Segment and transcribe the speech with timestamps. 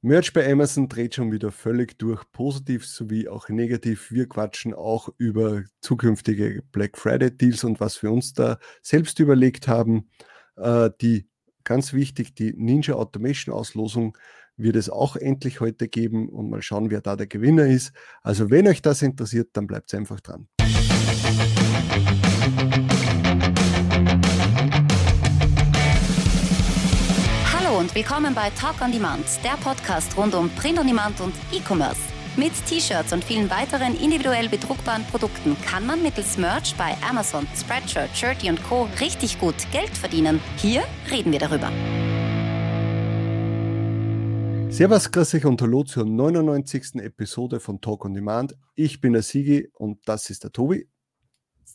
[0.00, 4.12] Merch bei Amazon dreht schon wieder völlig durch, positiv sowie auch negativ.
[4.12, 9.66] Wir quatschen auch über zukünftige Black Friday Deals und was wir uns da selbst überlegt
[9.66, 10.08] haben.
[10.56, 11.28] Äh, die
[11.64, 14.16] ganz wichtig, die Ninja Automation Auslosung
[14.56, 17.92] wird es auch endlich heute geben und mal schauen, wer da der Gewinner ist.
[18.22, 20.46] Also wenn euch das interessiert, dann bleibt einfach dran.
[27.98, 32.00] Willkommen bei Talk on Demand, der Podcast rund um Print on Demand und E-Commerce.
[32.36, 38.16] Mit T-Shirts und vielen weiteren individuell bedruckbaren Produkten kann man mittels Merch bei Amazon, Spreadshirt,
[38.16, 38.88] Shirty und Co.
[39.00, 40.40] richtig gut Geld verdienen.
[40.58, 41.72] Hier reden wir darüber.
[44.70, 47.02] Servus, grüß euch und hallo zur 99.
[47.02, 48.54] Episode von Talk on Demand.
[48.76, 50.88] Ich bin der Sigi und das ist der Tobi.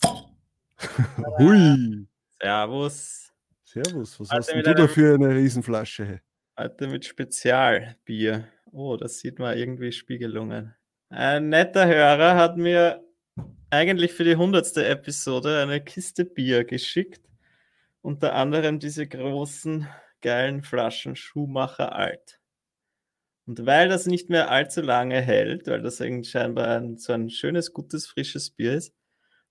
[1.38, 2.08] Hui.
[2.42, 3.33] Servus.
[3.74, 6.22] Servus, was Heute hast du da für eine Riesenflasche?
[6.60, 8.48] Heute mit Spezialbier.
[8.72, 10.76] Oh, das sieht man irgendwie Spiegelungen.
[11.10, 13.04] Ein netter Hörer hat mir
[13.72, 14.78] eigentlich für die 100.
[14.78, 17.28] Episode eine Kiste Bier geschickt.
[18.04, 19.88] Unter anderem diese großen,
[20.22, 22.40] geilen Flaschen Schuhmacher Alt.
[23.48, 27.32] Und weil das nicht mehr allzu lange hält, weil das irgendwie scheinbar ein, so ein
[27.32, 28.94] schönes, gutes, frisches Bier ist,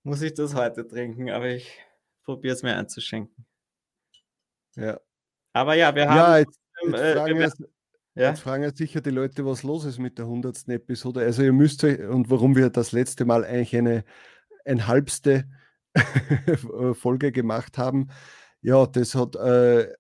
[0.04, 1.76] muss ich das heute trinken, aber ich
[2.22, 3.46] probiere es mir einzuschenken.
[4.76, 4.98] Ja.
[5.52, 6.16] Aber ja, wir haben.
[6.16, 7.60] Ja, jetzt, jetzt, äh, fragen, wir, jetzt,
[8.14, 8.30] ja?
[8.30, 10.68] jetzt fragen jetzt sicher die Leute, was los ist mit der 100.
[10.68, 11.20] Episode.
[11.20, 14.04] Also, ihr müsst euch, und warum wir das letzte Mal eigentlich eine
[14.64, 15.48] ein halbste
[16.94, 18.08] Folge gemacht haben.
[18.62, 19.92] Ja, das hat äh,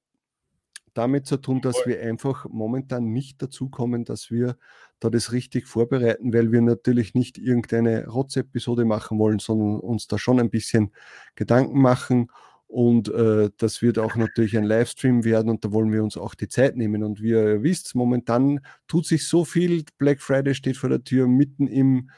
[0.94, 4.56] damit zu tun, dass wir einfach momentan nicht dazu kommen, dass wir
[5.00, 10.18] da das richtig vorbereiten, weil wir natürlich nicht irgendeine Rotz-Episode machen wollen, sondern uns da
[10.18, 10.92] schon ein bisschen
[11.34, 12.30] Gedanken machen
[12.72, 16.34] und äh, das wird auch natürlich ein Livestream werden und da wollen wir uns auch
[16.34, 17.04] die Zeit nehmen.
[17.04, 19.84] Und wie ihr wisst, momentan tut sich so viel.
[19.98, 22.08] Black Friday steht vor der Tür, mitten im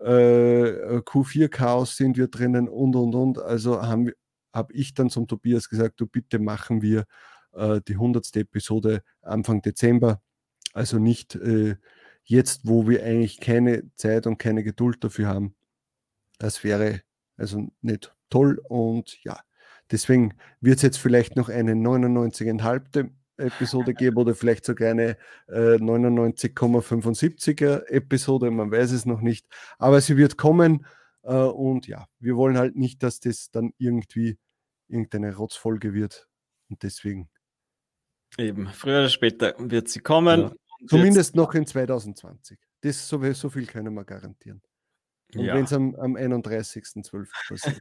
[0.00, 3.38] äh, Q4-Chaos sind wir drinnen und und und.
[3.38, 4.12] Also habe
[4.52, 7.06] hab ich dann zum Tobias gesagt, du bitte machen wir
[7.54, 8.36] äh, die 100.
[8.36, 10.20] Episode Anfang Dezember.
[10.74, 11.76] Also nicht äh,
[12.24, 15.54] jetzt, wo wir eigentlich keine Zeit und keine Geduld dafür haben.
[16.38, 17.00] Das wäre
[17.38, 19.40] also nicht toll und ja
[19.92, 23.10] Deswegen wird es jetzt vielleicht noch eine 99,5.
[23.38, 25.16] Episode geben oder vielleicht sogar eine
[25.48, 29.46] äh, 99,75er Episode, man weiß es noch nicht.
[29.78, 30.86] Aber sie wird kommen
[31.22, 34.38] äh, und ja, wir wollen halt nicht, dass das dann irgendwie
[34.88, 36.28] irgendeine Rotzfolge wird
[36.68, 37.30] und deswegen.
[38.38, 40.40] Eben, früher oder später wird sie kommen.
[40.40, 40.52] Ja.
[40.88, 42.58] Zumindest noch in 2020.
[42.80, 44.62] Das so, so viel können wir garantieren.
[45.34, 45.54] Und ja.
[45.54, 47.28] wenn es am, am 31.12.
[47.48, 47.80] passiert.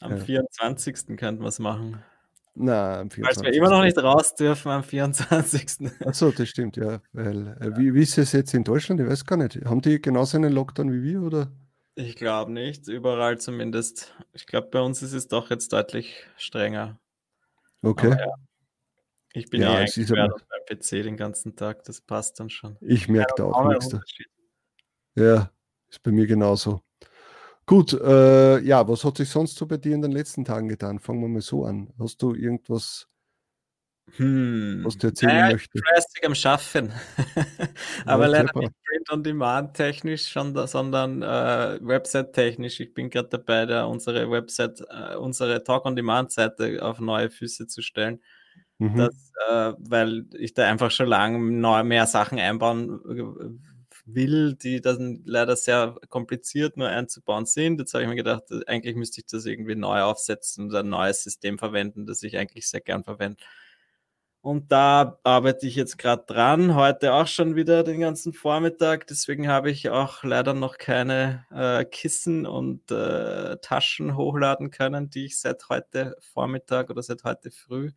[0.00, 0.18] Am ja.
[0.18, 1.16] 24.
[1.16, 2.02] könnten wir es machen.
[2.54, 3.44] Na, am 24.
[3.44, 5.90] Weil wir immer noch nicht raus dürfen am 24.
[6.04, 7.00] Achso, das stimmt, ja.
[7.12, 9.00] Weil, äh, wie, wie ist es jetzt in Deutschland?
[9.00, 9.62] Ich weiß gar nicht.
[9.66, 11.52] Haben die genauso einen Lockdown wie wir, oder?
[11.96, 14.14] Ich glaube nicht, überall zumindest.
[14.32, 16.98] Ich glaube, bei uns ist es doch jetzt deutlich strenger.
[17.82, 18.16] Okay.
[18.18, 18.34] Ja,
[19.32, 20.30] ich bin ja, ja eigentlich beim
[20.66, 22.78] PC den ganzen Tag, das passt dann schon.
[22.80, 23.94] Ich merke da auch nichts.
[25.14, 25.50] Ja,
[25.88, 26.82] ist bei mir genauso.
[27.66, 31.00] Gut, äh, ja, was hat sich sonst so bei dir in den letzten Tagen getan?
[31.00, 31.92] Fangen wir mal so an.
[31.98, 33.08] Hast du irgendwas,
[34.12, 34.82] hm.
[34.84, 35.84] was du erzählen naja, möchtest?
[35.84, 36.92] Fleißig am Schaffen.
[38.06, 42.78] Aber ja, leider nicht Print on Demand technisch, sondern äh, Website technisch.
[42.78, 47.30] Ich bin gerade dabei, da unsere Website, äh, unsere Talk on Demand Seite auf neue
[47.30, 48.22] Füße zu stellen.
[48.78, 48.96] Mhm.
[48.96, 53.75] Das, äh, weil ich da einfach schon lange mehr Sachen einbauen äh,
[54.06, 57.78] will, die dann leider sehr kompliziert nur einzubauen sind.
[57.78, 61.22] Jetzt habe ich mir gedacht, eigentlich müsste ich das irgendwie neu aufsetzen und ein neues
[61.22, 63.42] System verwenden, das ich eigentlich sehr gern verwende.
[64.40, 69.08] Und da arbeite ich jetzt gerade dran, heute auch schon wieder den ganzen Vormittag.
[69.08, 75.26] Deswegen habe ich auch leider noch keine äh, Kissen und äh, Taschen hochladen können, die
[75.26, 77.90] ich seit heute Vormittag oder seit heute früh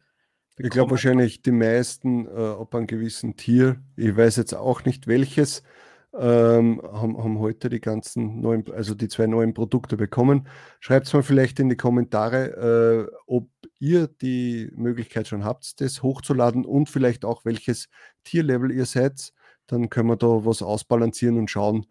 [0.60, 0.68] Bekomme.
[0.68, 5.08] Ich glaube wahrscheinlich die meisten äh, ob ein gewissen Tier, ich weiß jetzt auch nicht
[5.08, 5.64] welches,
[6.18, 10.48] ähm, haben, haben heute die ganzen neuen, also die zwei neuen Produkte bekommen.
[10.80, 16.02] Schreibt es mal vielleicht in die Kommentare, äh, ob ihr die Möglichkeit schon habt, das
[16.02, 17.90] hochzuladen und vielleicht auch welches
[18.24, 19.32] Tierlevel ihr seid.
[19.68, 21.86] Dann können wir da was ausbalancieren und schauen.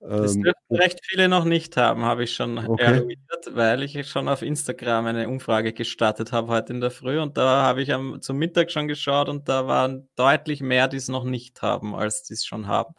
[0.00, 2.96] Das ähm, dürften recht viele noch nicht haben, habe ich schon okay.
[2.96, 7.38] eruiert, weil ich schon auf Instagram eine Umfrage gestartet habe heute in der Früh und
[7.38, 11.08] da habe ich am, zum Mittag schon geschaut und da waren deutlich mehr, die es
[11.08, 12.94] noch nicht haben, als die es schon haben.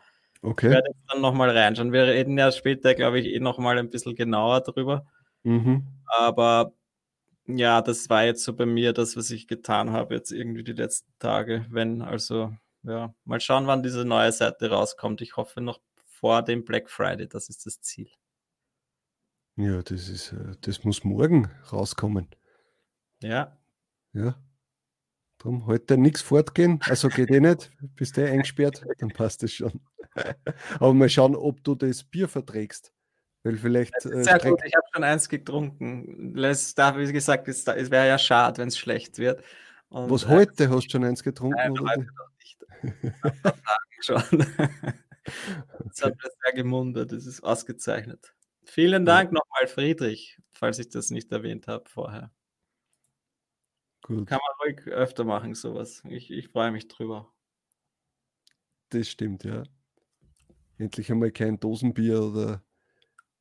[0.45, 0.68] Okay.
[0.68, 1.92] Ich werde jetzt dann nochmal reinschauen.
[1.92, 5.06] Wir reden ja später, glaube ich, eh nochmal ein bisschen genauer drüber.
[5.44, 5.88] Mhm.
[6.06, 6.74] Aber
[7.47, 10.74] ja, das war jetzt so bei mir das, was ich getan habe, jetzt irgendwie die
[10.74, 11.65] letzten Tage.
[11.69, 15.21] Wenn, also ja, mal schauen, wann diese neue Seite rauskommt.
[15.21, 18.09] Ich hoffe noch vor dem Black Friday, das ist das Ziel.
[19.56, 22.30] Ja, das ist, äh, das muss morgen rauskommen.
[23.24, 23.57] Ja.
[24.13, 24.36] Ja.
[25.37, 26.79] Darum heute nichts fortgehen.
[26.89, 27.71] Also geht eh nicht.
[27.95, 29.81] Bist du eh eingesperrt, dann passt es schon.
[30.79, 32.93] Aber mal schauen, ob du das Bier verträgst.
[33.43, 33.93] Weil vielleicht.
[34.05, 36.35] Äh, sehr gut, ich habe schon eins getrunken.
[36.37, 39.43] Es, da, wie gesagt, es, es wäre ja schade, wenn es schlecht wird.
[39.89, 40.69] Und, Was äh, heute?
[40.69, 41.57] Hast du schon eins getrunken?
[41.57, 41.91] Nein, oder?
[41.91, 42.57] heute noch nicht.
[44.01, 44.39] schon.
[45.85, 47.11] das hat mir sehr gemundet.
[47.11, 48.33] Das ist ausgezeichnet.
[48.63, 49.39] Vielen Dank ja.
[49.39, 52.31] nochmal, Friedrich, falls ich das nicht erwähnt habe vorher.
[54.05, 54.27] Gut.
[54.27, 56.03] Kann man ruhig öfter machen, sowas.
[56.07, 57.33] Ich, ich freue mich drüber.
[58.89, 59.63] Das stimmt, ja.
[60.77, 62.63] Endlich einmal kein Dosenbier oder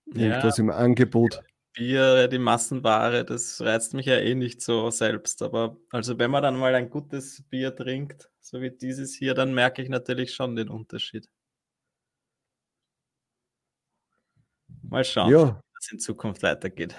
[0.07, 0.65] irgendwas ja.
[0.65, 1.43] im Angebot.
[1.75, 5.43] Bier, die Massenware, das reizt mich ja eh nicht so selbst.
[5.43, 9.53] Aber also wenn man dann mal ein gutes Bier trinkt, so wie dieses hier, dann
[9.53, 11.29] merke ich natürlich schon den Unterschied.
[14.81, 15.61] Mal schauen, ja.
[15.79, 16.95] es in Zukunft weitergeht.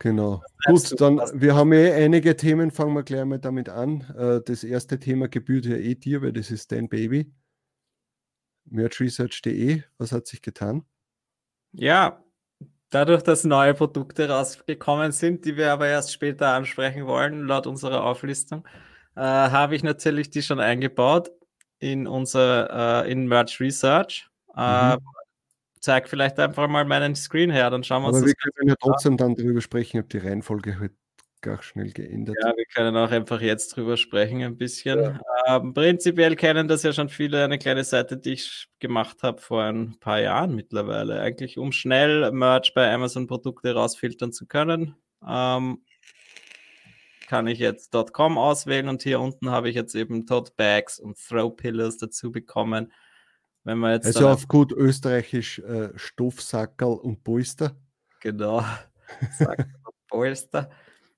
[0.00, 0.42] Genau.
[0.64, 4.00] Gut, dann, wir haben eh einige Themen, fangen wir gleich mal damit an.
[4.16, 7.30] Äh, das erste Thema gebührt ja eh dir, weil das ist dein Baby.
[8.64, 10.84] Merchresearch.de, was hat sich getan?
[11.72, 12.24] Ja,
[12.88, 18.02] dadurch, dass neue Produkte rausgekommen sind, die wir aber erst später ansprechen wollen, laut unserer
[18.02, 18.66] Auflistung,
[19.16, 21.30] äh, habe ich natürlich die schon eingebaut
[21.78, 24.30] in unser äh, in Merch Research.
[24.56, 25.02] Äh, mhm
[25.80, 28.76] zeig vielleicht einfach mal meinen Screen her, dann schauen wir uns Aber wir können ja
[28.80, 30.92] trotzdem dann darüber sprechen, ob die Reihenfolge halt
[31.40, 35.00] gar schnell geändert Ja, wir können auch einfach jetzt drüber sprechen ein bisschen.
[35.00, 35.20] Ja.
[35.46, 39.62] Ähm, prinzipiell kennen das ja schon viele, eine kleine Seite, die ich gemacht habe vor
[39.62, 41.20] ein paar Jahren mittlerweile.
[41.20, 44.96] Eigentlich um schnell Merch bei Amazon Produkte rausfiltern zu können.
[45.26, 45.82] Ähm,
[47.26, 51.16] kann ich jetzt .com auswählen und hier unten habe ich jetzt eben Tote Bags und
[51.16, 52.92] Throw Pillows dazu bekommen.
[53.64, 57.76] Wenn man jetzt also auf gut österreichisch äh, Stoffsackerl und Polster.
[58.20, 58.64] Genau,
[59.38, 60.70] Sackerl und Polster.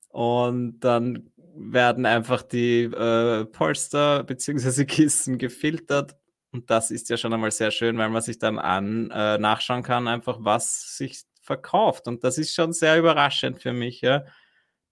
[0.08, 4.84] Und dann werden einfach die äh, Polster bzw.
[4.86, 6.16] Kissen gefiltert.
[6.50, 9.82] Und das ist ja schon einmal sehr schön, weil man sich dann an äh, nachschauen
[9.82, 12.08] kann, einfach was sich verkauft.
[12.08, 14.24] Und das ist schon sehr überraschend für mich, ja,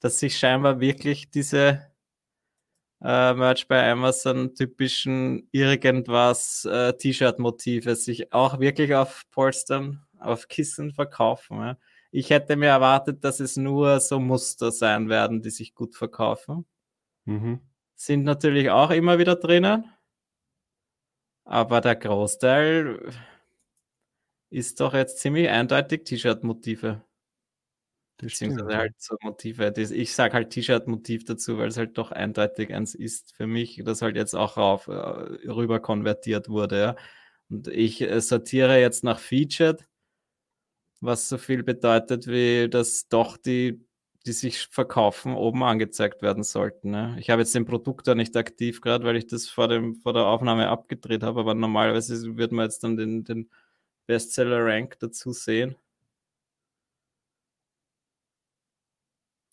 [0.00, 1.89] dass sich scheinbar wirklich diese
[3.02, 10.92] äh, Merch bei Amazon typischen irgendwas äh, T-Shirt-Motive sich auch wirklich auf Polstern, auf Kissen
[10.92, 11.58] verkaufen.
[11.58, 11.78] Ja.
[12.10, 16.66] Ich hätte mir erwartet, dass es nur so Muster sein werden, die sich gut verkaufen.
[17.24, 17.60] Mhm.
[17.94, 19.84] Sind natürlich auch immer wieder drinnen.
[21.44, 23.12] Aber der Großteil
[24.50, 27.02] ist doch jetzt ziemlich eindeutig T-Shirt-Motive.
[28.20, 29.72] Beziehungsweise halt so Motive.
[29.76, 34.02] Ich sage halt T-Shirt-Motiv dazu, weil es halt doch eindeutig eins ist für mich, das
[34.02, 36.78] halt jetzt auch rauf, äh, rüber konvertiert wurde.
[36.78, 36.96] Ja.
[37.48, 39.86] Und ich äh, sortiere jetzt nach Featured,
[41.00, 43.84] was so viel bedeutet, wie dass doch die,
[44.26, 46.90] die sich verkaufen, oben angezeigt werden sollten.
[46.90, 47.16] Ne?
[47.18, 50.12] Ich habe jetzt den Produkt da nicht aktiv gerade, weil ich das vor, dem, vor
[50.12, 53.50] der Aufnahme abgedreht habe, aber normalerweise wird man jetzt dann den, den
[54.06, 55.76] Bestseller-Rank dazu sehen.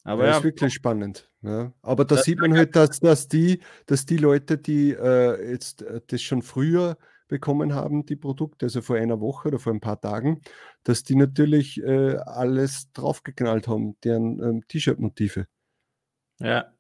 [0.08, 0.38] Aber ja, ja.
[0.38, 1.30] ist wirklich spannend.
[1.42, 1.74] Ja.
[1.82, 6.00] Aber da sieht man halt, dass, dass, die, dass die Leute, die äh, jetzt äh,
[6.08, 10.00] das schon früher bekommen haben, die Produkte, also vor einer Woche oder vor ein paar
[10.00, 10.42] Tagen,
[10.84, 15.46] dass die natürlich äh, alles draufgeknallt haben, deren ähm, T-Shirt-Motive.
[16.40, 16.72] Ja.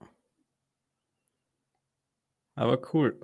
[2.56, 3.20] Aber cool.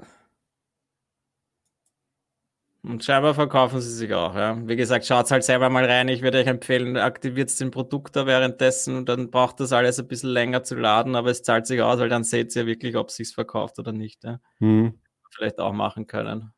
[2.85, 4.35] Und scheinbar verkaufen sie sich auch.
[4.35, 4.57] Ja.
[4.67, 6.09] Wie gesagt, schaut halt selber mal rein.
[6.09, 10.07] Ich würde euch empfehlen, aktiviert den Produkt da währenddessen und dann braucht das alles ein
[10.09, 13.07] bisschen länger zu laden, aber es zahlt sich aus, weil dann seht ihr wirklich, ob
[13.07, 14.25] es sich verkauft oder nicht.
[14.25, 14.41] Ja.
[14.59, 14.99] Mhm.
[15.31, 16.51] Vielleicht auch machen können.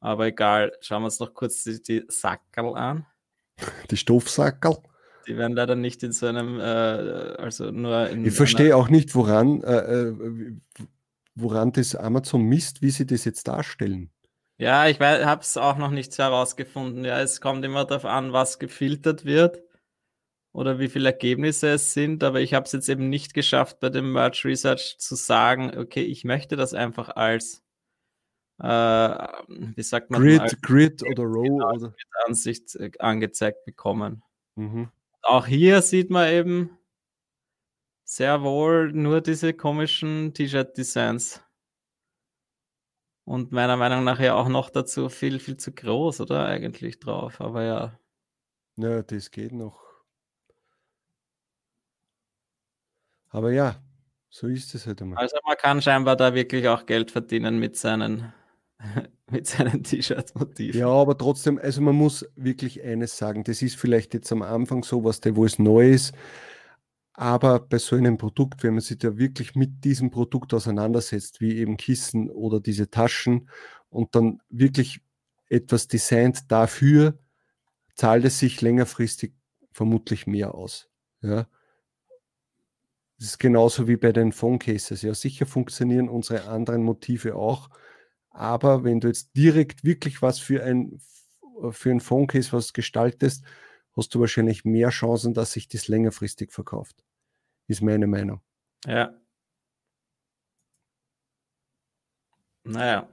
[0.00, 3.06] Aber egal, schauen wir uns noch kurz die, die Sackerl an.
[3.90, 4.82] Die Stoffsackerl?
[5.26, 8.26] Die werden leider nicht in so einem, äh, also nur in.
[8.26, 10.56] Ich verstehe auch nicht, woran, äh, äh
[11.34, 14.10] woran das Amazon misst, wie sie das jetzt darstellen.
[14.62, 17.04] Ja, ich habe es auch noch nicht herausgefunden.
[17.04, 19.60] Ja, es kommt immer darauf an, was gefiltert wird
[20.52, 22.22] oder wie viele Ergebnisse es sind.
[22.22, 26.02] Aber ich habe es jetzt eben nicht geschafft, bei dem Merge Research zu sagen, okay,
[26.04, 27.64] ich möchte das einfach als,
[28.60, 31.94] äh, wie sagt man, Grid, als, Grid oder Row genau, oder
[32.26, 34.22] Ansicht äh, angezeigt bekommen.
[34.54, 34.92] Mhm.
[35.22, 36.78] Auch hier sieht man eben
[38.04, 41.41] sehr wohl nur diese komischen T-Shirt-Designs.
[43.24, 46.46] Und meiner Meinung nach ja auch noch dazu viel, viel zu groß, oder?
[46.46, 47.40] Eigentlich drauf.
[47.40, 47.98] Aber ja.
[48.76, 49.80] Ja, das geht noch.
[53.28, 53.82] Aber ja,
[54.28, 55.18] so ist es halt einmal.
[55.18, 58.32] Also man kann scheinbar da wirklich auch Geld verdienen mit seinen
[59.30, 60.78] mit seinen T-Shirt-Motiven.
[60.78, 64.84] Ja, aber trotzdem, also man muss wirklich eines sagen, das ist vielleicht jetzt am Anfang
[64.84, 66.14] so, was der, wo es neu ist,
[67.14, 71.58] aber bei so einem Produkt, wenn man sich da wirklich mit diesem Produkt auseinandersetzt, wie
[71.58, 73.48] eben Kissen oder diese Taschen
[73.90, 75.00] und dann wirklich
[75.48, 77.18] etwas designt dafür,
[77.94, 79.34] zahlt es sich längerfristig
[79.72, 80.88] vermutlich mehr aus.
[81.20, 81.46] Ja.
[83.18, 85.02] Das ist genauso wie bei den Phone Cases.
[85.02, 87.68] Ja, sicher funktionieren unsere anderen Motive auch,
[88.30, 90.98] aber wenn du jetzt direkt wirklich was für ein,
[91.70, 93.44] für ein Phone Case was gestaltest,
[93.96, 97.04] hast du wahrscheinlich mehr Chancen, dass sich das längerfristig verkauft.
[97.68, 98.40] Ist meine Meinung.
[98.86, 99.14] Ja.
[102.64, 103.08] Naja.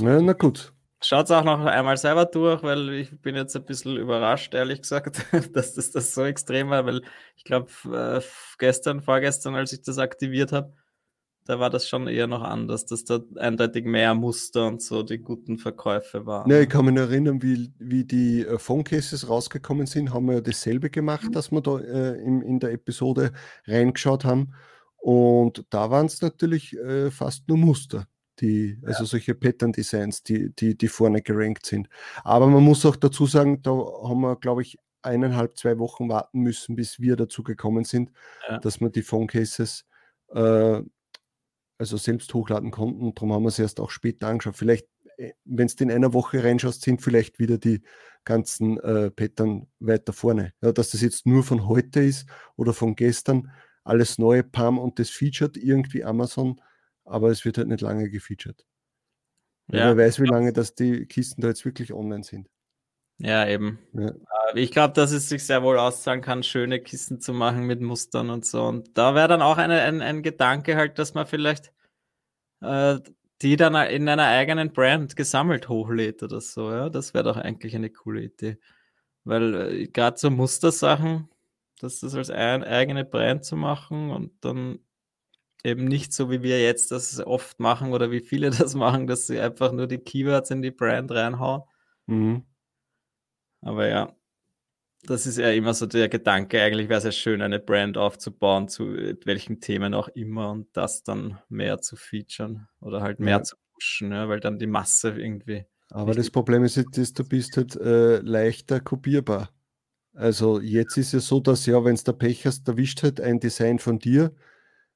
[0.00, 0.72] Ja, na gut.
[1.04, 4.82] Schaut es auch noch einmal selber durch, weil ich bin jetzt ein bisschen überrascht, ehrlich
[4.82, 7.02] gesagt, dass das, das so extrem war, weil
[7.36, 8.20] ich glaube, äh,
[8.58, 10.72] gestern, vorgestern, als ich das aktiviert habe,
[11.44, 15.18] da war das schon eher noch anders, dass da eindeutig mehr Muster und so die
[15.18, 16.50] guten Verkäufe waren.
[16.50, 20.34] Ja, ich kann mich erinnern, wie, wie die äh, Phone Cases rausgekommen sind, haben wir
[20.34, 21.32] ja dasselbe gemacht, mhm.
[21.32, 23.32] dass wir da äh, in, in der Episode
[23.66, 24.54] reingeschaut haben.
[24.96, 28.06] Und da waren es natürlich äh, fast nur Muster,
[28.38, 28.88] die, ja.
[28.88, 31.88] also solche Pattern-Designs, die, die, die vorne gerankt sind.
[32.22, 36.40] Aber man muss auch dazu sagen, da haben wir, glaube ich, eineinhalb, zwei Wochen warten
[36.40, 38.12] müssen, bis wir dazu gekommen sind,
[38.48, 38.58] ja.
[38.58, 39.84] dass wir die Phone Cases
[40.34, 40.82] äh,
[41.78, 43.14] also selbst hochladen konnten.
[43.14, 44.56] Darum haben wir es erst auch später angeschaut.
[44.56, 44.86] Vielleicht,
[45.16, 47.82] äh, wenn du in einer Woche reinschaust, sind vielleicht wieder die
[48.24, 50.52] ganzen äh, Pattern weiter vorne.
[50.62, 53.50] Ja, dass das jetzt nur von heute ist oder von gestern,
[53.84, 56.60] alles neue Palm und das featured irgendwie Amazon,
[57.04, 58.64] aber es wird halt nicht lange gefeatured.
[59.68, 62.48] Ja, Wer weiß, wie lange dass die Kisten da jetzt wirklich online sind.
[63.22, 63.78] Ja, eben.
[63.92, 64.08] Ja.
[64.08, 67.80] Äh, ich glaube, dass es sich sehr wohl auszahlen kann, schöne Kisten zu machen mit
[67.80, 68.64] Mustern und so.
[68.64, 71.72] Und da wäre dann auch eine, ein, ein Gedanke halt, dass man vielleicht
[72.62, 72.98] äh,
[73.42, 76.70] die dann in einer eigenen Brand gesammelt hochlädt oder so.
[76.70, 78.58] Ja, das wäre doch eigentlich eine coole Idee.
[79.24, 81.28] Weil äh, gerade so Mustersachen,
[81.80, 84.78] das ist als ein, eigene Brand zu machen und dann
[85.64, 89.26] eben nicht so, wie wir jetzt das oft machen oder wie viele das machen, dass
[89.26, 91.62] sie einfach nur die Keywords in die Brand reinhauen.
[92.06, 92.44] Mhm.
[93.62, 94.14] Aber ja,
[95.04, 96.62] das ist ja immer so der Gedanke.
[96.62, 98.92] Eigentlich wäre es ja schön, eine Brand aufzubauen, zu
[99.24, 103.42] welchen Themen auch immer und das dann mehr zu featuren oder halt mehr ja.
[103.42, 105.64] zu pushen, ja, weil dann die Masse irgendwie.
[105.90, 109.50] Aber das Problem ist jetzt, du bist halt äh, leichter kopierbar.
[110.14, 113.40] Also jetzt ist es so, dass ja, wenn es der Pech hast, erwischt halt ein
[113.40, 114.32] Design von dir.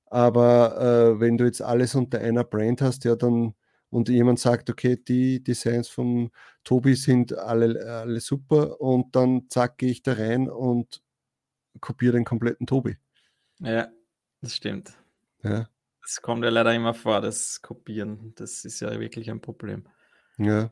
[0.07, 0.81] Aber
[1.17, 3.55] äh, wenn du jetzt alles unter einer Brand hast, ja, dann
[3.91, 6.31] und jemand sagt, okay, die Designs von
[6.65, 11.03] Tobi sind alle, alle super und dann zack, gehe ich da rein und
[11.81, 12.97] kopiere den kompletten Tobi.
[13.61, 13.89] Ja,
[14.41, 14.93] das stimmt.
[15.43, 15.69] Ja.
[16.03, 18.33] Das kommt ja leider immer vor, das Kopieren.
[18.37, 19.89] Das ist ja wirklich ein Problem.
[20.39, 20.71] Ja.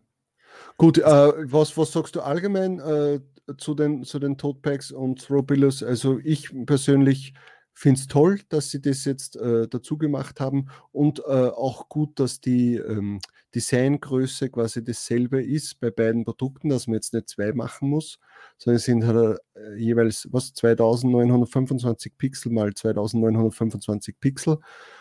[0.76, 3.20] Gut, äh, was, was sagst du allgemein äh,
[3.58, 5.82] zu den, zu den Todpacks und Throwbillos?
[5.82, 7.34] Also ich persönlich
[7.74, 12.20] finde es toll, dass sie das jetzt äh, dazu gemacht haben und äh, auch gut,
[12.20, 13.20] dass die ähm,
[13.54, 18.18] Designgröße quasi dasselbe ist bei beiden Produkten, dass man jetzt nicht zwei machen muss,
[18.58, 24.58] sondern es sind halt äh, jeweils was 2925 Pixel mal 2925 Pixel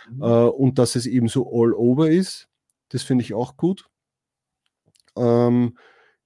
[0.10, 0.22] mhm.
[0.22, 2.48] Äh, und dass es eben so all over ist.
[2.90, 3.90] Das finde ich auch gut.
[5.16, 5.78] Ähm,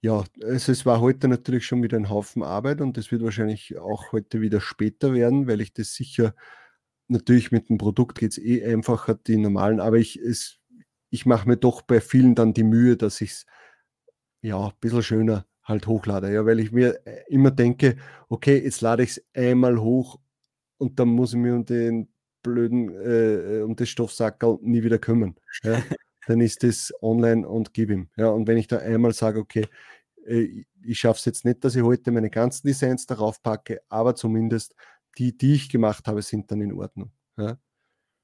[0.01, 3.77] ja, also es war heute natürlich schon wieder ein Haufen Arbeit und das wird wahrscheinlich
[3.77, 6.35] auch heute wieder später werden, weil ich das sicher,
[7.07, 10.19] natürlich mit dem Produkt geht es eh einfacher, die normalen, aber ich,
[11.09, 13.45] ich mache mir doch bei vielen dann die Mühe, dass ich es
[14.41, 17.97] ja ein bisschen schöner halt hochlade, ja, weil ich mir äh, immer denke,
[18.29, 20.19] okay, jetzt lade ich es einmal hoch
[20.77, 22.09] und dann muss ich mir um den
[22.43, 25.35] blöden, äh, um das Stoffsackerl nie wieder kümmern.
[25.63, 25.81] Ja.
[26.27, 28.09] dann ist das online und gib ihm.
[28.17, 29.65] Ja, und wenn ich da einmal sage, okay,
[30.25, 34.13] äh, ich schaffe es jetzt nicht, dass ich heute meine ganzen Designs darauf packe, aber
[34.13, 34.75] zumindest
[35.17, 37.11] die, die ich gemacht habe, sind dann in Ordnung.
[37.37, 37.57] Ja,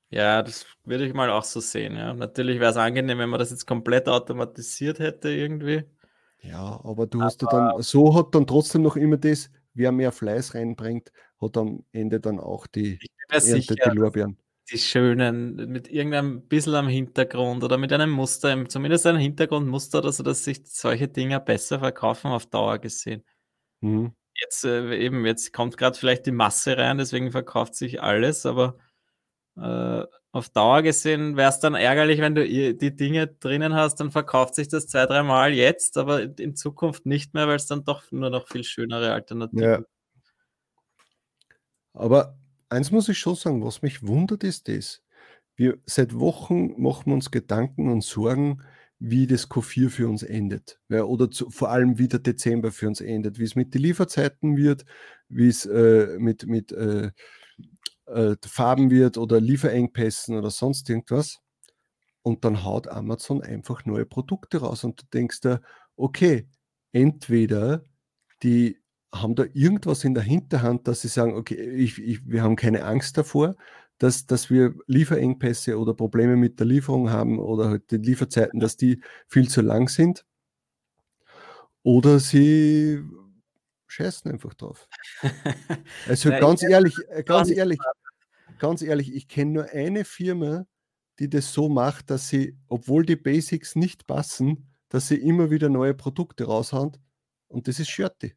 [0.10, 1.96] ja das würde ich mal auch so sehen.
[1.96, 2.14] Ja.
[2.14, 5.84] Natürlich wäre es angenehm, wenn man das jetzt komplett automatisiert hätte irgendwie.
[6.42, 9.94] Ja, aber du aber hast ja dann, so hat dann trotzdem noch immer das, wer
[9.94, 14.38] mehr Fleiß reinbringt, hat am Ende dann auch die Ernte, sicher, die Lorbeeren
[14.72, 20.24] die schönen, mit irgendeinem bisschen am Hintergrund oder mit einem Muster, zumindest ein Hintergrundmuster, also
[20.24, 23.24] dass sich solche Dinge besser verkaufen auf Dauer gesehen.
[23.82, 24.14] Mhm.
[24.36, 28.78] Jetzt äh, eben, jetzt kommt gerade vielleicht die Masse rein, deswegen verkauft sich alles, aber
[29.58, 34.12] äh, auf Dauer gesehen wäre es dann ärgerlich, wenn du die Dinge drinnen hast, dann
[34.12, 38.12] verkauft sich das zwei, dreimal jetzt, aber in Zukunft nicht mehr, weil es dann doch
[38.12, 39.84] nur noch viel schönere Alternativen ja.
[41.94, 42.36] Aber
[42.74, 45.02] eins muss ich schon sagen, was mich wundert, ist das.
[45.56, 48.62] Wir seit Wochen machen wir uns Gedanken und Sorgen,
[49.00, 50.80] wie das Q4 für uns endet.
[50.90, 53.82] Ja, oder zu, vor allem, wie der Dezember für uns endet, wie es mit den
[53.82, 54.86] Lieferzeiten wird,
[55.30, 57.12] wie es äh, mit, mit äh,
[58.06, 61.40] äh, Farben wird oder Lieferengpässen oder sonst irgendwas.
[62.22, 65.60] Und dann haut Amazon einfach neue Produkte raus und du denkst da,
[65.98, 66.48] okay,
[66.94, 67.84] entweder
[68.42, 68.83] die
[69.14, 72.84] haben da irgendwas in der Hinterhand, dass sie sagen, okay, ich, ich, wir haben keine
[72.84, 73.56] Angst davor,
[74.00, 78.76] dass, dass wir Lieferengpässe oder Probleme mit der Lieferung haben oder halt die Lieferzeiten, dass
[78.76, 80.26] die viel zu lang sind.
[81.84, 83.04] Oder sie
[83.88, 84.88] scheißen einfach drauf.
[86.08, 87.80] Also ja, ganz ehrlich, äh, ganz ehrlich,
[88.58, 90.66] ganz ehrlich, ich kenne nur eine Firma,
[91.20, 95.70] die das so macht, dass sie, obwohl die Basics nicht passen, dass sie immer wieder
[95.70, 96.98] neue Produkte raushauen.
[97.48, 98.36] Und das ist Shirty.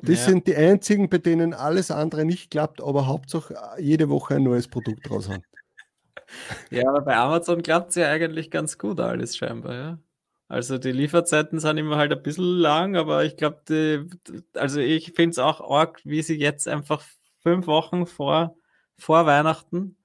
[0.00, 0.26] Das ja.
[0.26, 4.44] sind die einzigen, bei denen alles andere nicht klappt, aber Hauptsache äh, jede Woche ein
[4.44, 5.42] neues Produkt raushauen.
[6.70, 9.98] Ja, aber bei Amazon klappt es ja eigentlich ganz gut alles scheinbar, ja.
[10.46, 14.06] Also die Lieferzeiten sind immer halt ein bisschen lang, aber ich glaube,
[14.52, 17.02] also ich finde es auch arg, wie sie jetzt einfach
[17.38, 18.56] fünf Wochen vor,
[18.98, 19.96] vor Weihnachten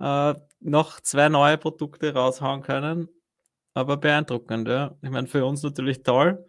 [0.00, 3.08] äh, noch zwei neue Produkte raushauen können.
[3.74, 4.96] Aber beeindruckend, ja.
[5.02, 6.44] Ich meine, für uns natürlich toll.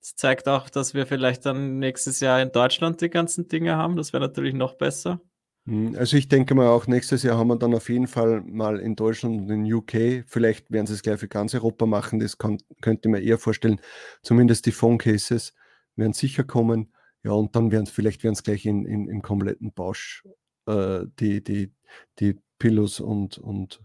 [0.00, 3.96] Das zeigt auch, dass wir vielleicht dann nächstes Jahr in Deutschland die ganzen Dinge haben.
[3.96, 5.20] Das wäre natürlich noch besser.
[5.66, 8.78] Hm, also ich denke mal, auch nächstes Jahr haben wir dann auf jeden Fall mal
[8.78, 12.38] in Deutschland und in UK, vielleicht werden sie es gleich für ganz Europa machen, das
[12.38, 13.80] kann, könnte man eher vorstellen,
[14.22, 15.52] zumindest die Phone Cases
[15.96, 16.94] werden sicher kommen.
[17.24, 20.24] Ja, und dann werden vielleicht werden es gleich in, in, im kompletten Bausch
[20.66, 21.74] äh, die, die,
[22.20, 23.82] die Pillows und, und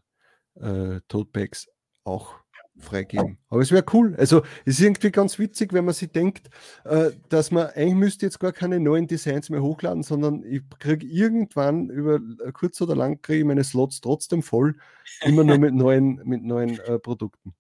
[0.55, 1.67] äh, Totebags
[2.03, 2.42] auch
[2.77, 3.37] freigeben.
[3.49, 4.15] Aber es wäre cool.
[4.17, 6.49] Also es ist irgendwie ganz witzig, wenn man sich denkt,
[6.85, 11.05] äh, dass man eigentlich müsste jetzt gar keine neuen Designs mehr hochladen, sondern ich kriege
[11.05, 14.75] irgendwann über äh, kurz oder lang kriege ich meine Slots trotzdem voll,
[15.21, 17.53] immer nur mit neuen, mit neuen äh, Produkten.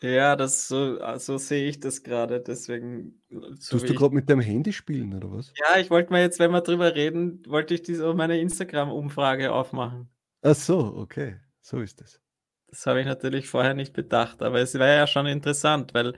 [0.00, 2.40] Ja, das so, so sehe ich das gerade.
[2.40, 3.20] Deswegen.
[3.58, 5.52] So Tust du gerade mit deinem Handy spielen oder was?
[5.58, 10.08] Ja, ich wollte mal jetzt, wenn wir drüber reden, wollte ich diese meine Instagram-Umfrage aufmachen.
[10.42, 11.36] Ach so, okay.
[11.60, 12.20] So ist es.
[12.68, 16.14] Das habe ich natürlich vorher nicht bedacht, aber es war ja schon interessant, weil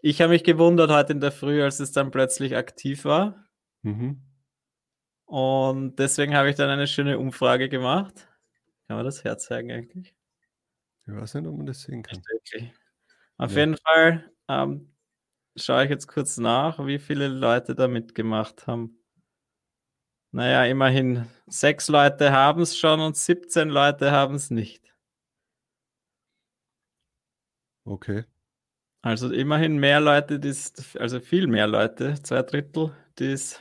[0.00, 3.44] ich habe mich gewundert heute in der Früh, als es dann plötzlich aktiv war.
[3.82, 4.22] Mhm.
[5.24, 8.28] Und deswegen habe ich dann eine schöne Umfrage gemacht.
[8.86, 10.14] Kann man das herzeigen eigentlich?
[11.06, 12.22] Ich weiß nicht, ob man das sehen kann.
[13.38, 13.58] Auf ja.
[13.58, 14.92] jeden Fall ähm,
[15.56, 19.02] schaue ich jetzt kurz nach, wie viele Leute da mitgemacht haben.
[20.30, 24.94] Naja, immerhin sechs Leute haben es schon und 17 Leute haben es nicht.
[27.86, 28.24] Okay.
[29.00, 33.60] Also immerhin mehr Leute, die's, also viel mehr Leute, zwei Drittel, die es.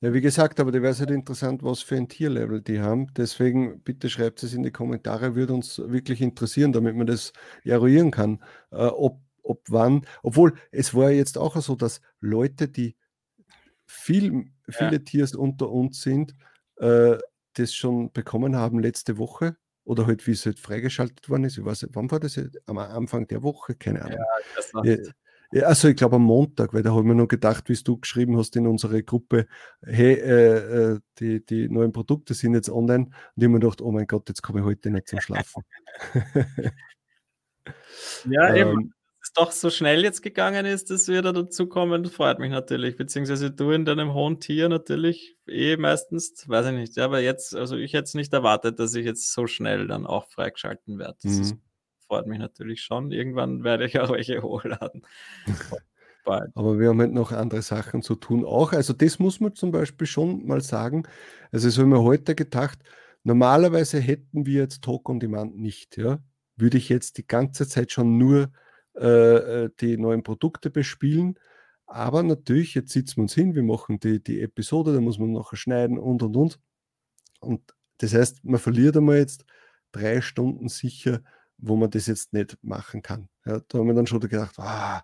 [0.00, 3.12] Ja, wie gesagt, aber die wäre halt interessant, was für ein Tierlevel die haben.
[3.14, 8.10] Deswegen bitte schreibt es in die Kommentare, würde uns wirklich interessieren, damit man das eruieren
[8.10, 10.04] kann, äh, ob, ob wann.
[10.22, 12.96] Obwohl, es war ja jetzt auch so, dass Leute, die
[13.86, 14.98] viel, viele ja.
[14.98, 16.34] Tiers unter uns sind,
[16.76, 17.16] äh,
[17.52, 21.58] das schon bekommen haben letzte Woche oder halt, wie es halt freigeschaltet worden ist.
[21.58, 22.40] Ich weiß nicht, wann war das?
[22.66, 23.74] Am Anfang der Woche?
[23.74, 24.18] Keine Ahnung.
[24.84, 24.96] Ja,
[25.52, 27.98] ja, also ich glaube am Montag, weil da habe ich mir noch gedacht, wie du
[27.98, 29.48] geschrieben hast in unsere Gruppe,
[29.82, 33.06] hey, äh, äh, die, die neuen Produkte sind jetzt online.
[33.06, 35.64] Und ich habe mir gedacht, oh mein Gott, jetzt komme ich heute nicht zum Schlafen.
[38.26, 38.94] ja, eben.
[39.22, 42.96] Es doch so schnell jetzt gegangen ist, dass wir da dazu kommen, freut mich natürlich.
[42.96, 46.96] Beziehungsweise du in deinem hohen Tier natürlich eh meistens, weiß ich nicht.
[46.96, 50.06] Ja, aber jetzt, also ich hätte es nicht erwartet, dass ich jetzt so schnell dann
[50.06, 51.18] auch freigeschalten werde.
[51.22, 51.40] Das mhm.
[51.42, 51.56] ist,
[52.06, 53.12] freut mich natürlich schon.
[53.12, 55.02] Irgendwann werde ich auch welche hochladen.
[56.24, 58.72] Aber wir haben halt noch andere Sachen zu tun auch.
[58.72, 61.04] Also das muss man zum Beispiel schon mal sagen.
[61.50, 62.78] Also so haben wir heute gedacht,
[63.24, 65.96] normalerweise hätten wir jetzt Talk on Demand nicht.
[65.96, 66.20] Ja?
[66.56, 68.50] Würde ich jetzt die ganze Zeit schon nur
[69.00, 71.38] äh, äh, die neuen Produkte bespielen.
[71.86, 75.32] Aber natürlich, jetzt sitzen wir uns hin, wir machen die, die Episode, da muss man
[75.32, 76.60] nachher schneiden und und und.
[77.40, 77.62] Und
[77.98, 79.44] das heißt, man verliert einmal jetzt
[79.92, 81.22] drei Stunden sicher,
[81.58, 83.28] wo man das jetzt nicht machen kann.
[83.44, 85.02] Ja, da haben wir dann schon gedacht, ah,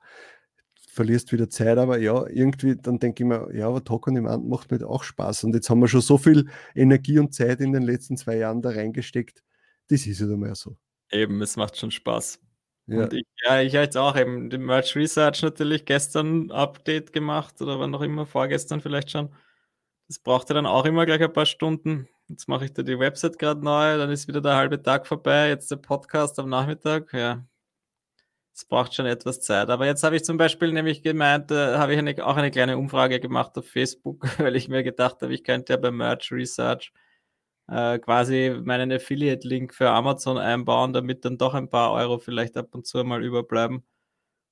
[0.97, 4.49] verlierst wieder Zeit, aber ja, irgendwie, dann denke ich mir, ja, aber Talk on Demand
[4.49, 5.45] macht mir auch Spaß.
[5.45, 8.63] Und jetzt haben wir schon so viel Energie und Zeit in den letzten zwei Jahren
[8.63, 9.43] da reingesteckt.
[9.89, 10.77] Das ist ja dann mal so.
[11.11, 12.41] Eben, es macht schon Spaß.
[12.87, 13.03] Ja.
[13.03, 17.81] Und ich, ja, ich jetzt auch eben den Merch Research natürlich gestern Update gemacht oder
[17.81, 19.35] wann noch immer, vorgestern vielleicht schon.
[20.09, 22.09] Das brauchte dann auch immer gleich ein paar Stunden.
[22.29, 25.49] Jetzt mache ich da die Website gerade neu, dann ist wieder der halbe Tag vorbei,
[25.49, 27.13] jetzt der Podcast am Nachmittag.
[27.13, 27.45] Ja,
[28.57, 29.69] es braucht schon etwas Zeit.
[29.69, 32.79] Aber jetzt habe ich zum Beispiel nämlich gemeint, äh, habe ich eine, auch eine kleine
[32.79, 36.93] Umfrage gemacht auf Facebook, weil ich mir gedacht habe, ich könnte ja beim Merch Research
[37.69, 42.75] äh, quasi meinen Affiliate-Link für Amazon einbauen, damit dann doch ein paar Euro vielleicht ab
[42.75, 43.85] und zu mal überbleiben.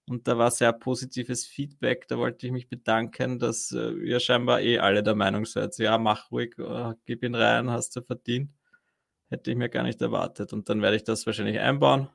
[0.07, 2.07] Und da war sehr positives Feedback.
[2.09, 5.97] Da wollte ich mich bedanken, dass äh, ihr scheinbar eh alle der Meinung seid, ja,
[5.99, 8.51] mach ruhig, äh, gib ihn rein, hast du verdient.
[9.31, 10.53] Hätte ich mir gar nicht erwartet.
[10.53, 12.09] Und dann werde ich das wahrscheinlich einbauen.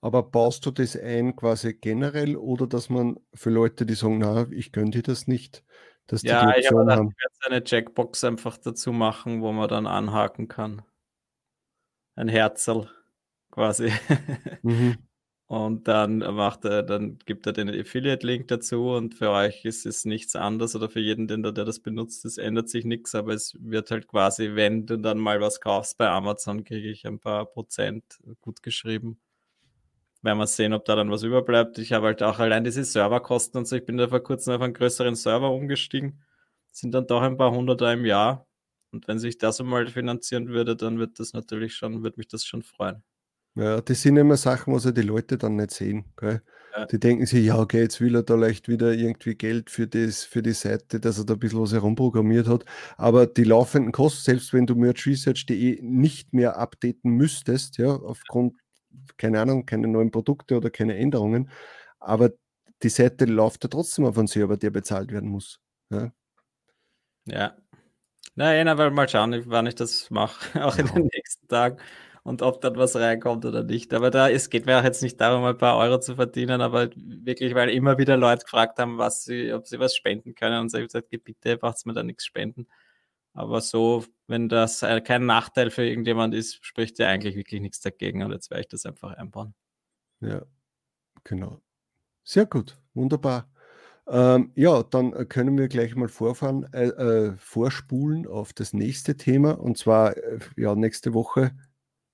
[0.00, 4.46] Aber baust du das ein quasi generell oder dass man für Leute, die sagen, na,
[4.50, 5.62] ich gönne dir das nicht,
[6.06, 9.68] dass ja, die die Option ich habe jetzt eine Checkbox einfach dazu machen, wo man
[9.68, 10.82] dann anhaken kann.
[12.16, 12.88] Ein Herzl
[13.50, 13.92] quasi.
[14.62, 14.98] Mhm.
[15.46, 20.04] Und dann macht er, dann gibt er den Affiliate-Link dazu und für euch ist es
[20.04, 23.56] nichts anderes oder für jeden, der, der das benutzt, es ändert sich nichts, aber es
[23.58, 27.46] wird halt quasi, wenn du dann mal was kaufst bei Amazon, kriege ich ein paar
[27.46, 28.04] Prozent
[28.40, 29.18] gut geschrieben.
[30.22, 31.78] Werden wir sehen, ob da dann was überbleibt.
[31.78, 34.60] Ich habe halt auch allein diese Serverkosten und so, ich bin da vor kurzem auf
[34.60, 36.22] einen größeren Server umgestiegen.
[36.72, 38.46] Sind dann doch ein paar Hunderter im Jahr.
[38.92, 42.44] Und wenn sich das einmal finanzieren würde, dann wird das natürlich schon, wird mich das
[42.44, 43.02] schon freuen.
[43.56, 46.04] Ja, das sind immer Sachen, was ja die Leute dann nicht sehen.
[46.22, 46.86] Ja.
[46.86, 50.22] Die denken sich, ja, okay, jetzt will er da leicht wieder irgendwie Geld für, das,
[50.22, 52.64] für die Seite, dass er da ein bisschen was herumprogrammiert hat.
[52.96, 58.54] Aber die laufenden Kosten, selbst wenn du merchresearch.de nicht mehr updaten müsstest, ja, aufgrund,
[59.16, 61.50] keine Ahnung, keine neuen Produkte oder keine Änderungen,
[61.98, 62.30] aber
[62.82, 65.60] die Seite läuft ja trotzdem auf einen Server, der bezahlt werden muss.
[65.90, 66.12] Ja.
[67.26, 67.56] Ja.
[68.36, 71.78] Na, na, weil mal schauen, wann ich das mache, auch in den nächsten Tagen
[72.22, 73.92] und ob dann was reinkommt oder nicht.
[73.94, 76.90] Aber da, es geht mir auch jetzt nicht darum, ein paar Euro zu verdienen, aber
[76.96, 80.60] wirklich, weil immer wieder Leute gefragt haben, was sie, ob sie was spenden können.
[80.60, 82.66] Und ich habe gesagt, bitte, braucht mir da nichts spenden.
[83.32, 88.22] Aber so, wenn das kein Nachteil für irgendjemand ist, spricht ja eigentlich wirklich nichts dagegen.
[88.22, 89.54] Und jetzt werde ich das einfach einbauen.
[90.20, 90.42] Ja,
[91.24, 91.60] genau.
[92.24, 93.48] Sehr gut, wunderbar.
[94.06, 99.52] Ähm, ja, dann können wir gleich mal vorfahren, äh, äh, vorspulen auf das nächste Thema.
[99.52, 101.52] Und zwar, äh, ja, nächste Woche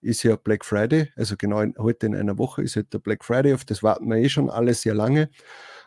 [0.03, 3.25] ist ja Black Friday, also genau in, heute in einer Woche ist halt der Black
[3.25, 5.31] Friday, auf das warten wir eh schon alle sehr lange.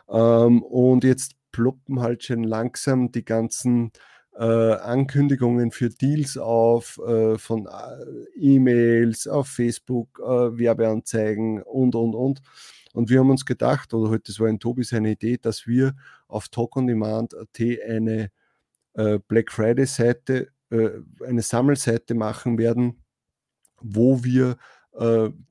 [0.08, 3.92] Ähm, und jetzt ploppen halt schon langsam die ganzen
[4.40, 12.14] äh, Ankündigungen für Deals auf, äh, von äh, E-Mails, auf Facebook, äh, Werbeanzeigen und, und,
[12.14, 12.40] und.
[12.94, 15.94] Und wir haben uns gedacht, oder heute, das war ein Tobi seine Idee, dass wir
[16.26, 18.30] auf Talk on Demand.at eine
[18.94, 20.88] äh, Black Friday Seite, äh,
[21.26, 23.04] eine Sammelseite machen werden,
[23.80, 24.56] wo wir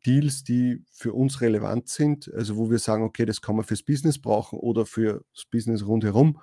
[0.06, 3.84] Deals, die für uns relevant sind, also wo wir sagen, okay, das kann man fürs
[3.84, 6.42] Business brauchen oder für das Business rundherum,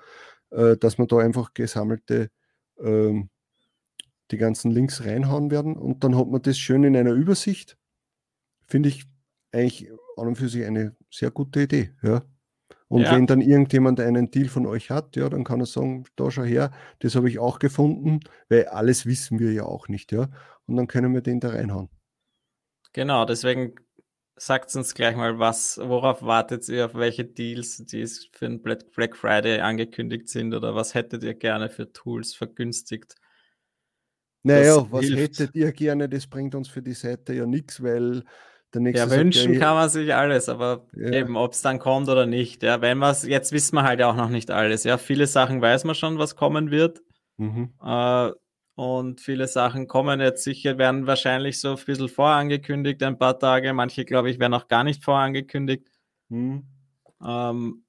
[0.56, 2.30] äh, dass man da einfach gesammelte
[2.78, 3.22] äh,
[4.30, 7.76] die ganzen Links reinhauen werden und dann hat man das schön in einer Übersicht.
[8.66, 9.04] Finde ich
[9.52, 11.92] eigentlich an und für sich eine sehr gute Idee.
[12.02, 12.24] Ja.
[12.88, 13.14] Und ja.
[13.14, 16.42] wenn dann irgendjemand einen Deal von euch hat, ja, dann kann er sagen, da schau
[16.42, 20.28] her, das habe ich auch gefunden, weil alles wissen wir ja auch nicht, ja
[20.66, 21.88] und dann können wir den da reinhauen.
[22.92, 23.74] Genau, deswegen
[24.36, 29.16] sagt uns gleich mal, was, worauf wartet ihr, auf welche Deals, die für den Black
[29.16, 33.14] Friday angekündigt sind oder was hättet ihr gerne für Tools vergünstigt?
[34.42, 35.40] Naja, was hilft.
[35.40, 36.08] hättet ihr gerne?
[36.08, 38.22] Das bringt uns für die Seite ja nichts, weil
[38.72, 39.08] der nächste.
[39.08, 41.10] Ja, wünschen ja, kann man sich alles, aber ja.
[41.12, 42.62] eben, ob es dann kommt oder nicht.
[42.62, 44.84] Ja, wenn was, jetzt wissen wir halt ja auch noch nicht alles.
[44.84, 47.00] Ja, viele Sachen weiß man schon, was kommen wird.
[47.38, 47.72] Mhm.
[47.82, 48.30] Äh,
[48.76, 53.72] und viele Sachen kommen jetzt sicher, werden wahrscheinlich so ein bisschen vorangekündigt, ein paar Tage.
[53.72, 55.88] Manche, glaube ich, werden auch gar nicht vorangekündigt.
[56.28, 56.66] Hm.
[57.24, 57.84] Ähm,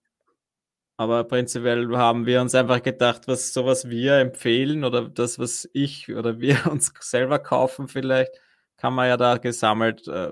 [0.95, 6.10] aber prinzipiell haben wir uns einfach gedacht, was sowas wir empfehlen oder das, was ich
[6.13, 8.32] oder wir uns selber kaufen, vielleicht
[8.78, 10.32] kann man ja da gesammelt äh,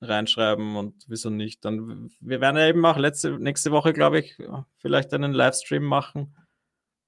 [0.00, 1.64] reinschreiben und wieso nicht.
[1.64, 4.38] Dann, wir werden ja eben auch letzte, nächste Woche, glaube ich,
[4.78, 6.36] vielleicht einen Livestream machen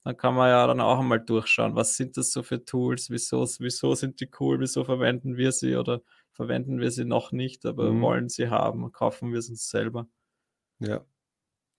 [0.05, 3.47] dann kann man ja dann auch einmal durchschauen, was sind das so für Tools, wieso,
[3.59, 7.93] wieso sind die cool, wieso verwenden wir sie oder verwenden wir sie noch nicht, aber
[7.93, 8.01] mhm.
[8.01, 10.09] wollen sie haben, kaufen wir sie uns selber.
[10.79, 11.05] Ja,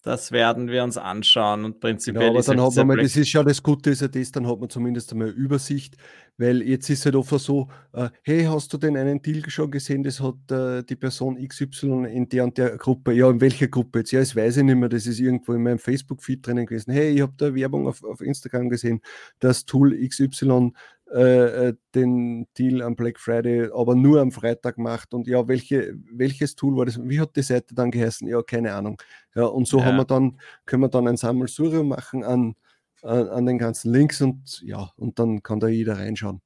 [0.02, 2.24] das werden wir uns anschauen und prinzipiell.
[2.24, 4.48] Ja, aber dann hat man mal, das ist ja das Gute, ist ja das, dann
[4.48, 5.98] hat man zumindest einmal Übersicht,
[6.38, 10.04] weil jetzt ist halt oft so, äh, hey, hast du denn einen Deal schon gesehen,
[10.04, 14.00] das hat äh, die Person XY in der und der Gruppe, ja, in welcher Gruppe
[14.00, 14.12] jetzt?
[14.12, 16.92] Ja, das weiß ich nicht mehr, das ist irgendwo in meinem Facebook-Feed drinnen gewesen.
[16.92, 19.02] Hey, ich habe da Werbung auf, auf Instagram gesehen,
[19.40, 20.72] das Tool XY
[21.12, 25.14] äh, äh, den Deal am Black Friday, aber nur am Freitag macht.
[25.14, 27.00] Und ja, welche, welches Tool war das?
[27.02, 28.28] Wie hat die Seite dann geheißen?
[28.28, 29.02] Ja, keine Ahnung.
[29.34, 29.86] Ja, und so ja.
[29.86, 32.56] haben wir dann, können wir dann ein Sammelsurium machen an,
[33.02, 36.42] an, an, den ganzen Links und ja, und dann kann da jeder reinschauen.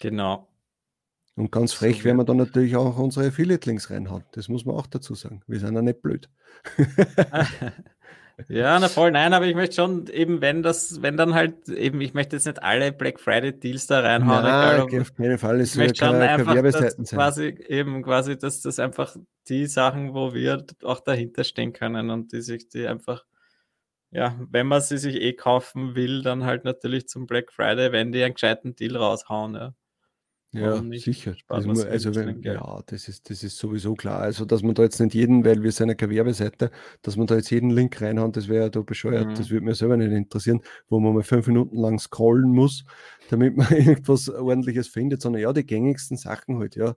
[0.00, 0.48] Genau.
[1.36, 4.24] Und ganz frech so werden wir dann natürlich auch unsere Affiliate-Links reinhauen.
[4.32, 5.42] Das muss man auch dazu sagen.
[5.46, 6.30] Wir sind ja nicht blöd.
[8.48, 12.00] Ja, na voll, nein, aber ich möchte schon eben, wenn das, wenn dann halt eben,
[12.00, 14.42] ich möchte jetzt nicht alle Black Friday Deals da reinhauen.
[14.42, 15.60] Nein, egal, auf keinen Fall.
[15.60, 19.16] ich möchte schon einfach, dass quasi eben quasi, dass das einfach
[19.48, 23.24] die Sachen, wo wir auch dahinter stehen können und die sich die einfach,
[24.10, 28.10] ja, wenn man sie sich eh kaufen will, dann halt natürlich zum Black Friday, wenn
[28.10, 29.74] die einen gescheiten Deal raushauen, ja.
[30.54, 31.34] Ja, sicher.
[31.48, 34.20] Das muss, also wenn, ja, das ist, das ist sowieso klar.
[34.20, 36.70] Also, dass man da jetzt nicht jeden, weil wir sind ja keine Werbeseite,
[37.02, 39.28] dass man da jetzt jeden Link reinhauen, das wäre ja da bescheuert.
[39.28, 39.34] Mhm.
[39.34, 42.84] Das würde mir selber nicht interessieren, wo man mal fünf Minuten lang scrollen muss,
[43.30, 46.94] damit man irgendwas ordentliches findet, sondern ja, die gängigsten Sachen halt, ja.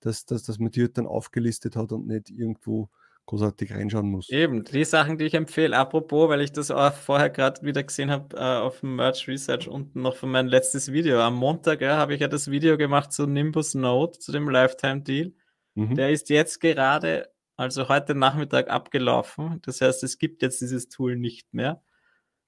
[0.00, 2.88] Dass, dass, dass man die halt dann aufgelistet hat und nicht irgendwo
[3.26, 4.28] großartig reinschauen muss.
[4.30, 5.76] Eben, die Sachen, die ich empfehle.
[5.76, 9.68] Apropos, weil ich das auch vorher gerade wieder gesehen habe äh, auf dem Merch Research
[9.68, 11.20] unten noch von meinem letztes Video.
[11.20, 15.02] Am Montag ja, habe ich ja das Video gemacht zu Nimbus Note, zu dem Lifetime
[15.02, 15.32] Deal.
[15.74, 15.96] Mhm.
[15.96, 19.60] Der ist jetzt gerade, also heute Nachmittag abgelaufen.
[19.62, 21.82] Das heißt, es gibt jetzt dieses Tool nicht mehr.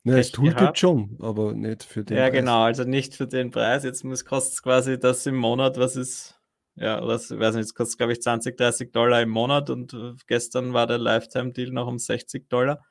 [0.05, 2.35] Ja, das Tool gibt schon, aber nicht für den ja, Preis.
[2.35, 3.83] Ja, genau, also nicht für den Preis.
[3.83, 6.38] Jetzt muss kostet es quasi das im Monat, was ist
[6.81, 10.14] ja, oder weiß nicht, es kostet, glaube ich, 20, 30 Dollar im Monat und äh,
[10.27, 12.85] gestern war der Lifetime-Deal noch um 60 Dollar.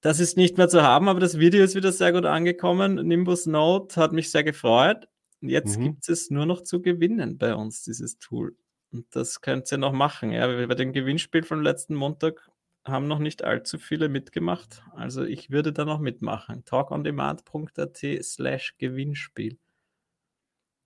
[0.00, 2.94] Das ist nicht mehr zu haben, aber das Video ist wieder sehr gut angekommen.
[3.06, 5.08] Nimbus Note hat mich sehr gefreut.
[5.40, 5.84] Jetzt mhm.
[5.84, 8.56] gibt es nur noch zu gewinnen bei uns, dieses Tool.
[8.92, 10.30] Und das könnt ihr noch machen.
[10.32, 12.50] Ja, bei dem Gewinnspiel von letzten Montag
[12.84, 14.82] haben noch nicht allzu viele mitgemacht.
[14.92, 16.64] Also ich würde da noch mitmachen.
[16.64, 19.58] talkondemand.at slash Gewinnspiel.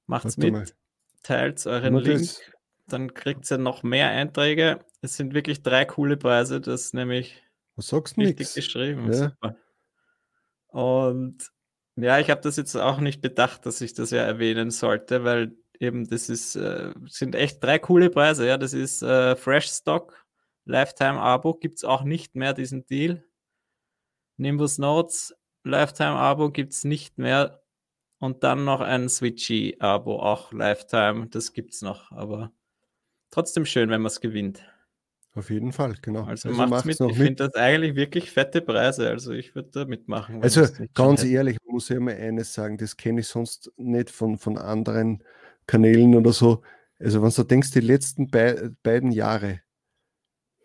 [0.07, 0.53] Macht's mit.
[0.53, 0.67] Mal
[1.23, 2.41] teilt euren Link, das?
[2.87, 4.81] dann kriegt ihr noch mehr Einträge.
[5.01, 7.43] Es sind wirklich drei coole Preise, das ist nämlich
[7.77, 8.55] Was sagst richtig nix?
[8.55, 9.13] geschrieben.
[9.13, 9.31] Ja.
[9.31, 9.57] Super.
[10.69, 11.51] Und
[11.97, 15.53] ja, ich habe das jetzt auch nicht bedacht, dass ich das ja erwähnen sollte, weil
[15.79, 18.47] eben das ist, äh, sind echt drei coole Preise.
[18.47, 20.25] Ja, das ist äh, Fresh Stock,
[20.65, 23.25] Lifetime Abo, gibt es auch nicht mehr diesen Deal.
[24.37, 27.63] Nimbus Notes, Lifetime Abo gibt es nicht mehr.
[28.21, 31.27] Und dann noch ein Switchy-Abo, auch Lifetime.
[31.29, 32.53] Das gibt es noch, aber
[33.31, 34.63] trotzdem schön, wenn man es gewinnt.
[35.33, 36.25] Auf jeden Fall, genau.
[36.25, 37.01] Also, also macht's mit.
[37.01, 39.09] Ich finde das eigentlich wirklich fette Preise.
[39.09, 40.43] Also ich würde da mitmachen.
[40.43, 44.37] Also ganz ehrlich, ich muss ja mal eines sagen, das kenne ich sonst nicht von,
[44.39, 45.23] von anderen
[45.67, 46.63] Kanälen oder so.
[46.99, 49.61] Also wenn du denkst, die letzten be beiden Jahre,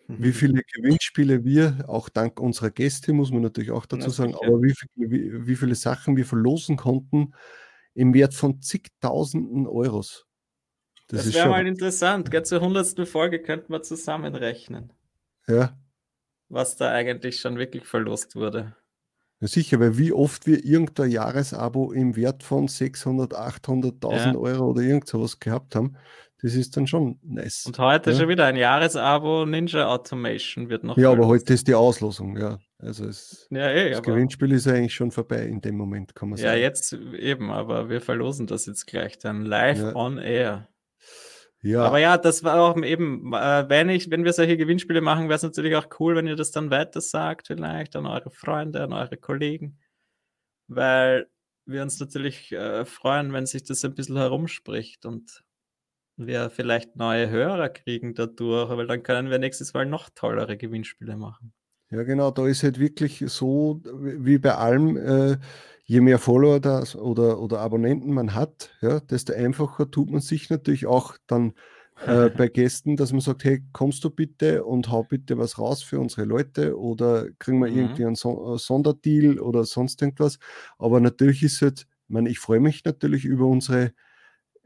[0.08, 4.62] wie viele Gewinnspiele wir, auch dank unserer Gäste, muss man natürlich auch dazu sagen, aber
[4.62, 7.34] wie, viel, wie, wie, viele Sachen wir verlosen konnten
[7.94, 10.26] im Wert von zigtausenden Euros.
[11.08, 12.30] Das, das wäre mal interessant.
[12.32, 12.44] Gell?
[12.44, 14.92] Zur hundertsten Folge könnten wir zusammenrechnen.
[15.48, 15.78] Ja.
[16.50, 18.76] Was da eigentlich schon wirklich verlost wurde.
[19.46, 24.36] Ja, sicher, weil wie oft wir irgendein Jahresabo im Wert von 600, 800.000 ja.
[24.36, 25.96] Euro oder irgend sowas gehabt haben,
[26.42, 27.68] das ist dann schon nice.
[27.68, 28.18] Und heute ja.
[28.18, 30.98] schon wieder ein Jahresabo Ninja Automation wird noch.
[30.98, 32.58] Ja, aber heute ist die Auslosung, ja.
[32.80, 36.40] Also es, ja, ey, das Gewinnspiel ist eigentlich schon vorbei in dem Moment, kann man
[36.40, 36.50] sagen.
[36.50, 40.68] Ja, jetzt eben, aber wir verlosen das jetzt gleich dann live on air.
[41.66, 41.84] Ja.
[41.84, 45.38] Aber ja, das war auch eben, äh, wenn ich, wenn wir solche Gewinnspiele machen, wäre
[45.38, 48.94] es natürlich auch cool, wenn ihr das dann weiter sagt, vielleicht an eure Freunde, an
[48.94, 49.80] eure Kollegen.
[50.68, 51.28] Weil
[51.66, 55.44] wir uns natürlich äh, freuen, wenn sich das ein bisschen herumspricht und
[56.18, 61.18] wir vielleicht neue Hörer kriegen dadurch, weil dann können wir nächstes Mal noch tollere Gewinnspiele
[61.18, 61.52] machen.
[61.90, 65.38] Ja, genau, da ist halt wirklich so, wie bei allem, äh,
[65.86, 70.50] je mehr Follower das oder, oder Abonnenten man hat, ja, desto einfacher tut man sich
[70.50, 71.54] natürlich auch dann
[72.06, 75.84] äh, bei Gästen, dass man sagt, hey, kommst du bitte und hau bitte was raus
[75.84, 77.78] für unsere Leute oder kriegen wir mhm.
[77.78, 80.40] irgendwie einen so Sonderdeal oder sonst irgendwas.
[80.80, 83.94] Aber natürlich ist es halt, ich meine, ich freue mich natürlich über unsere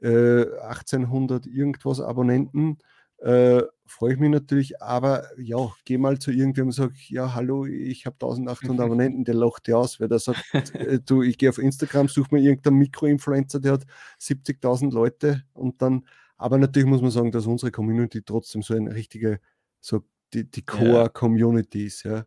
[0.02, 2.78] äh, 1800 irgendwas Abonnenten,
[3.18, 7.66] äh, freue ich mich natürlich, aber ja, geh mal zu irgendjemandem und sag, ja, hallo,
[7.66, 10.44] ich habe 1800 Abonnenten, der lacht dir aus, weil der sagt,
[10.76, 13.86] äh, du, ich gehe auf Instagram, suche mir irgendeinen Mikroinfluencer, der hat
[14.22, 16.06] 70.000 Leute und dann,
[16.38, 19.40] aber natürlich muss man sagen, dass unsere Community trotzdem so eine richtige,
[19.80, 22.26] so die, die Core-Community ist, ja.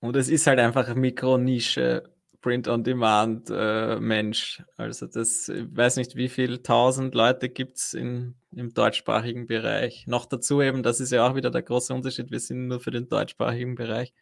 [0.00, 2.15] Und es ist halt einfach eine Mikronische
[2.46, 4.60] Print-on-Demand-Mensch.
[4.60, 10.06] Äh, also das, ich weiß nicht, wie viele tausend Leute gibt es im deutschsprachigen Bereich.
[10.06, 12.92] Noch dazu eben, das ist ja auch wieder der große Unterschied, wir sind nur für
[12.92, 14.14] den deutschsprachigen Bereich.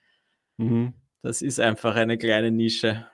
[0.57, 0.95] Mhm.
[1.21, 3.07] Das ist einfach eine kleine Nische.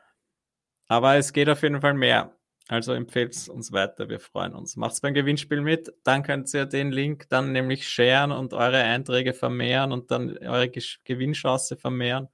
[0.86, 2.36] Aber es geht auf jeden Fall mehr.
[2.68, 4.76] Also empfehlt es uns weiter, wir freuen uns.
[4.76, 8.80] Macht es beim Gewinnspiel mit, dann könnt ihr den Link dann nämlich sharen und eure
[8.80, 12.28] Einträge vermehren und dann eure Gewinnchance vermehren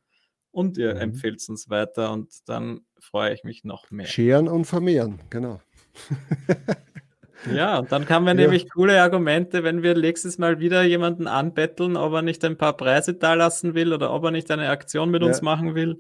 [0.56, 1.00] und ihr mhm.
[1.00, 4.06] empfehlt es uns weiter und dann freue ich mich noch mehr.
[4.06, 5.60] Scheren und vermehren, genau.
[7.54, 8.40] Ja, und dann haben wir ja.
[8.40, 12.76] nämlich coole Argumente, wenn wir nächstes Mal wieder jemanden anbetteln, ob er nicht ein paar
[12.76, 15.28] Preise da lassen will oder ob er nicht eine Aktion mit ja.
[15.28, 15.98] uns machen will.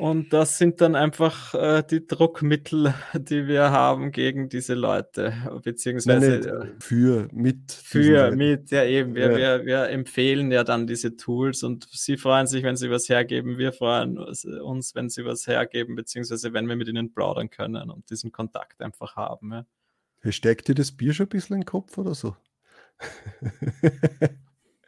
[0.00, 6.40] Und das sind dann einfach äh, die Druckmittel, die wir haben gegen diese Leute, beziehungsweise
[6.40, 7.70] Nein, für, mit.
[7.70, 9.14] Für, mit, ja eben.
[9.14, 9.58] Wir, ja.
[9.58, 13.58] Wir, wir empfehlen ja dann diese Tools und sie freuen sich, wenn sie was hergeben.
[13.58, 18.08] Wir freuen uns, wenn sie was hergeben, beziehungsweise wenn wir mit ihnen plaudern können und
[18.08, 19.52] diesen Kontakt einfach haben.
[19.52, 20.32] Ja.
[20.32, 22.34] Steckt dir das Bier schon ein bisschen in den Kopf oder so?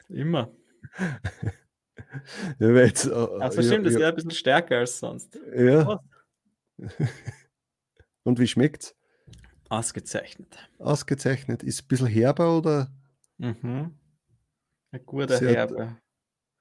[0.08, 0.50] Immer.
[2.58, 5.38] Ja, jetzt, äh, also stimmt, ja, das wäre ein bisschen stärker als sonst.
[5.56, 6.00] Ja.
[8.24, 8.94] Und wie schmeckt's?
[9.68, 10.56] Ausgezeichnet.
[10.78, 11.62] Ausgezeichnet.
[11.62, 12.90] Ist ein bisschen herber oder?
[13.38, 13.94] Mhm.
[14.90, 15.96] Ein guter Sehr, Herbe.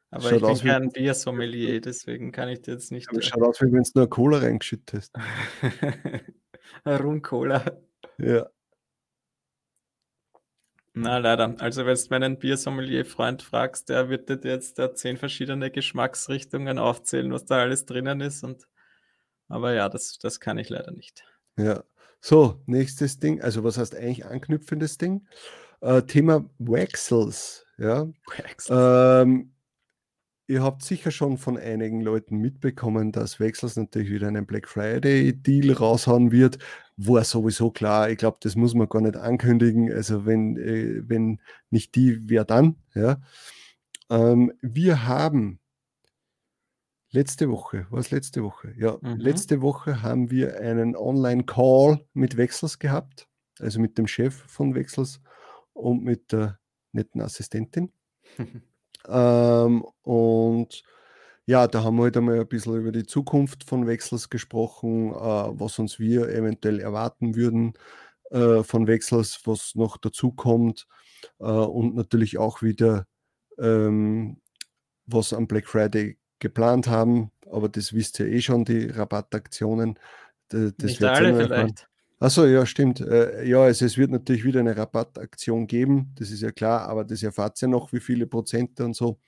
[0.09, 3.09] Aber ich bin kein Biersommelier, deswegen kann ich dir jetzt nicht.
[3.09, 5.13] Aber schaut aus, wie wenn du nur Cola reingeschüttet hast.
[6.85, 7.79] Rum-Cola.
[8.17, 8.49] Ja.
[10.93, 11.55] Na, leider.
[11.59, 17.31] Also, wenn du meinen Biersommelier-Freund fragst, der wird dir jetzt da zehn verschiedene Geschmacksrichtungen aufzählen,
[17.31, 18.43] was da alles drinnen ist.
[18.43, 18.67] Und,
[19.47, 21.23] aber ja, das, das kann ich leider nicht.
[21.57, 21.83] Ja.
[22.19, 23.41] So, nächstes Ding.
[23.41, 25.25] Also, was heißt eigentlich anknüpfendes Ding?
[25.79, 27.65] Äh, Thema Waxels.
[27.77, 28.07] Ja.
[28.27, 28.67] Waxels.
[28.69, 29.53] Ähm,
[30.51, 35.31] Ihr habt sicher schon von einigen Leuten mitbekommen, dass Wechsels natürlich wieder einen Black Friday
[35.31, 36.57] Deal raushauen wird.
[36.97, 38.09] War sowieso klar.
[38.09, 39.93] Ich glaube, das muss man gar nicht ankündigen.
[39.93, 42.75] Also wenn, äh, wenn nicht die, wer dann?
[42.93, 43.21] Ja.
[44.09, 45.61] Ähm, wir haben
[47.11, 48.73] letzte Woche, war es letzte Woche?
[48.77, 49.15] Ja, mhm.
[49.21, 55.21] letzte Woche haben wir einen Online-Call mit Wechsels gehabt, also mit dem Chef von Wechsels
[55.71, 56.59] und mit der
[56.91, 57.93] netten Assistentin.
[59.07, 60.83] Ähm, und
[61.45, 65.15] ja, da haben wir halt einmal ein bisschen über die Zukunft von Wechsels gesprochen, äh,
[65.15, 67.73] was uns wir eventuell erwarten würden
[68.29, 70.87] äh, von Wechsels, was noch dazu kommt
[71.39, 73.05] äh, und natürlich auch wieder,
[73.59, 74.39] ähm,
[75.05, 77.31] was am Black Friday geplant haben.
[77.49, 79.99] Aber das wisst ihr eh schon, die Rabattaktionen.
[80.47, 81.90] Das Nicht alle vielleicht.
[82.21, 83.01] Achso, ja, stimmt.
[83.01, 87.03] Äh, ja, also es wird natürlich wieder eine Rabattaktion geben, das ist ja klar, aber
[87.03, 89.19] das erfahrt ja noch, wie viele Prozente und so,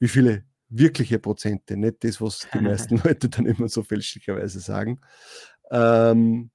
[0.00, 5.00] wie viele wirkliche Prozente, nicht das, was die meisten Leute dann immer so fälschlicherweise sagen.
[5.70, 6.50] Ähm,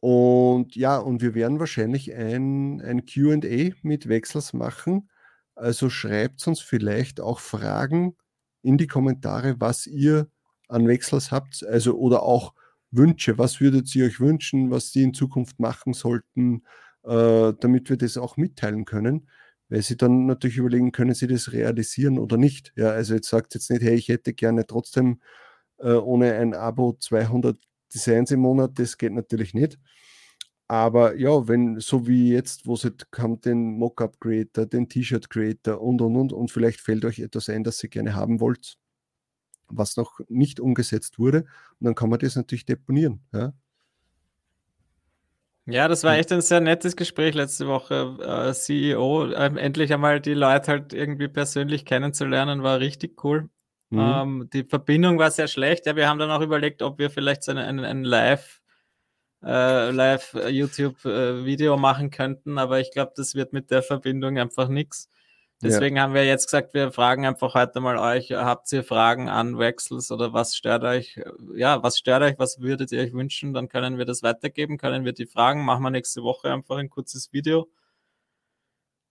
[0.00, 5.08] und ja, und wir werden wahrscheinlich ein, ein QA mit Wechsels machen.
[5.54, 8.16] Also schreibt uns vielleicht auch Fragen
[8.60, 10.28] in die Kommentare, was ihr
[10.68, 12.52] an Wechsels habt, also oder auch
[12.96, 13.38] Wünsche.
[13.38, 16.62] Was würdet ihr euch wünschen, was sie in Zukunft machen sollten,
[17.04, 19.28] äh, damit wir das auch mitteilen können?
[19.68, 22.72] Weil sie dann natürlich überlegen, können sie das realisieren oder nicht.
[22.76, 25.20] Ja, also jetzt sagt jetzt nicht, hey, ich hätte gerne trotzdem
[25.78, 27.58] äh, ohne ein Abo 200
[27.94, 29.78] Designs im Monat, das geht natürlich nicht.
[30.68, 35.28] Aber ja, wenn, so wie jetzt, wo es halt kommt, den Mockup Creator, den T-Shirt
[35.30, 38.76] Creator und und und und vielleicht fällt euch etwas ein, das ihr gerne haben wollt,
[39.76, 41.40] was noch nicht umgesetzt wurde.
[41.80, 43.20] Und dann kann man das natürlich deponieren.
[43.32, 43.52] Ja,
[45.66, 48.16] ja das war echt ein sehr nettes Gespräch letzte Woche.
[48.20, 53.48] Äh, CEO, äh, endlich einmal die Leute halt irgendwie persönlich kennenzulernen, war richtig cool.
[53.90, 53.98] Mhm.
[54.00, 55.86] Ähm, die Verbindung war sehr schlecht.
[55.86, 58.60] Ja, wir haben dann auch überlegt, ob wir vielleicht so ein, ein Live-
[59.44, 65.08] äh, live YouTube-Video machen könnten, aber ich glaube, das wird mit der Verbindung einfach nichts.
[65.62, 66.02] Deswegen ja.
[66.02, 70.10] haben wir jetzt gesagt, wir fragen einfach heute mal euch, habt ihr Fragen an Wechsels
[70.10, 71.20] oder was stört euch?
[71.54, 72.38] Ja, was stört euch?
[72.38, 73.54] Was würdet ihr euch wünschen?
[73.54, 76.90] Dann können wir das weitergeben, können wir die Fragen, machen wir nächste Woche einfach ein
[76.90, 77.68] kurzes Video.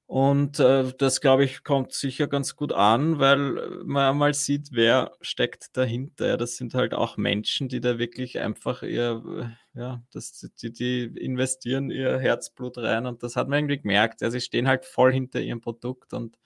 [0.05, 5.11] Und äh, das, glaube ich, kommt sicher ganz gut an, weil man mal sieht, wer
[5.21, 6.27] steckt dahinter.
[6.27, 11.03] Ja, das sind halt auch Menschen, die da wirklich einfach ihr, ja, das, die, die
[11.03, 14.21] investieren ihr Herzblut rein und das hat man irgendwie gemerkt.
[14.21, 16.37] Ja, sie stehen halt voll hinter ihrem Produkt und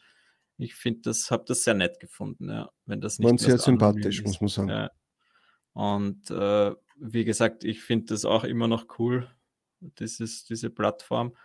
[0.58, 3.39] ich finde das, habe das sehr nett gefunden, ja, wenn das nicht.
[3.39, 4.70] Sehr sympathisch, muss man sagen.
[4.70, 4.91] Ja.
[5.74, 9.30] Und äh, wie gesagt, ich finde das auch immer noch cool,
[9.80, 11.36] dieses, diese Plattform.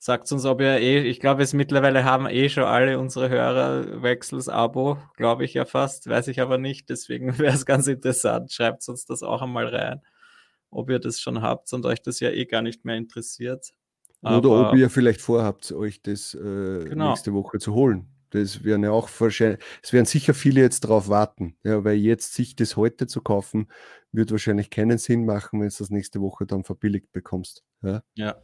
[0.00, 4.00] Sagt uns, ob ihr eh, ich glaube, es mittlerweile haben eh schon alle unsere Hörer
[4.02, 6.88] Wechsels-Abo, glaube ich ja fast, weiß ich aber nicht.
[6.88, 8.52] Deswegen wäre es ganz interessant.
[8.52, 10.00] Schreibt uns das auch einmal rein,
[10.70, 13.72] ob ihr das schon habt und euch das ja eh gar nicht mehr interessiert.
[14.22, 17.10] Oder aber, ob ihr vielleicht vorhabt, euch das äh, genau.
[17.10, 18.08] nächste Woche zu holen.
[18.30, 22.34] Das werden ja auch wahrscheinlich, es werden sicher viele jetzt darauf warten, ja, weil jetzt
[22.34, 23.68] sich das heute zu kaufen,
[24.12, 27.64] wird wahrscheinlich keinen Sinn machen, wenn du das nächste Woche dann verbilligt bekommst.
[27.82, 28.02] Ja.
[28.14, 28.36] ja.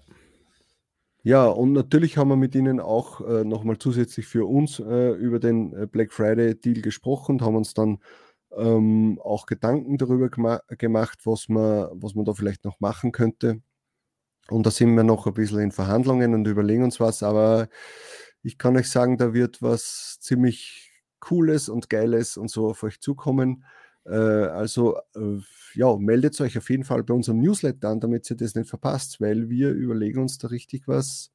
[1.27, 5.39] Ja, und natürlich haben wir mit Ihnen auch äh, nochmal zusätzlich für uns äh, über
[5.39, 7.99] den äh, Black Friday Deal gesprochen und haben uns dann
[8.55, 13.63] ähm, auch Gedanken darüber gema gemacht, was man, was man da vielleicht noch machen könnte.
[14.51, 17.69] Und da sind wir noch ein bisschen in Verhandlungen und überlegen uns was, aber
[18.43, 23.01] ich kann euch sagen, da wird was ziemlich Cooles und Geiles und so auf euch
[23.01, 23.65] zukommen.
[24.07, 25.39] Äh, also äh,
[25.75, 29.21] ja, meldet euch auf jeden Fall bei unserem Newsletter an, damit ihr das nicht verpasst,
[29.21, 31.31] weil wir überlegen uns da richtig was,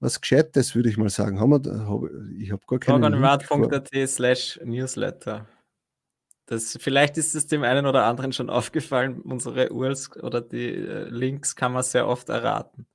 [0.00, 1.40] was Gescheites, würde ich mal sagen.
[1.40, 2.02] Haben wir, hab,
[2.38, 5.46] ich habe gar keine Programmat.at slash Newsletter.
[6.46, 11.08] Das, vielleicht ist es dem einen oder anderen schon aufgefallen, unsere URLs oder die äh,
[11.08, 12.86] Links kann man sehr oft erraten.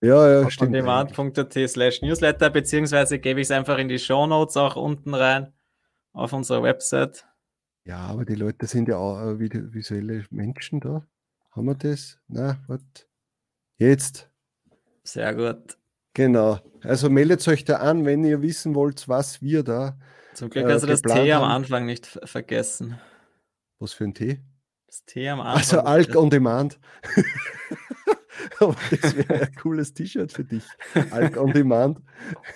[0.00, 0.74] Ja, ja, Auf stimmt.
[0.74, 5.52] demand.at slash Newsletter, beziehungsweise gebe ich es einfach in die Show Notes auch unten rein
[6.12, 7.24] auf unserer Website.
[7.84, 11.06] Ja, aber die Leute sind ja auch äh, visuelle Menschen da.
[11.50, 12.18] Haben wir das?
[12.28, 12.80] Na, was?
[13.76, 14.30] Jetzt.
[15.02, 15.76] Sehr gut.
[16.14, 16.60] Genau.
[16.82, 19.98] Also meldet euch da an, wenn ihr wissen wollt, was wir da.
[20.34, 22.98] Zum Glück äh, hast du das T am Anfang nicht vergessen.
[23.78, 24.40] Was für ein T?
[24.86, 25.58] Das T am Anfang.
[25.58, 26.78] Also Alk on Demand.
[28.58, 30.64] Das wäre ein cooles T-Shirt für dich.
[31.10, 32.00] Alk on Demand.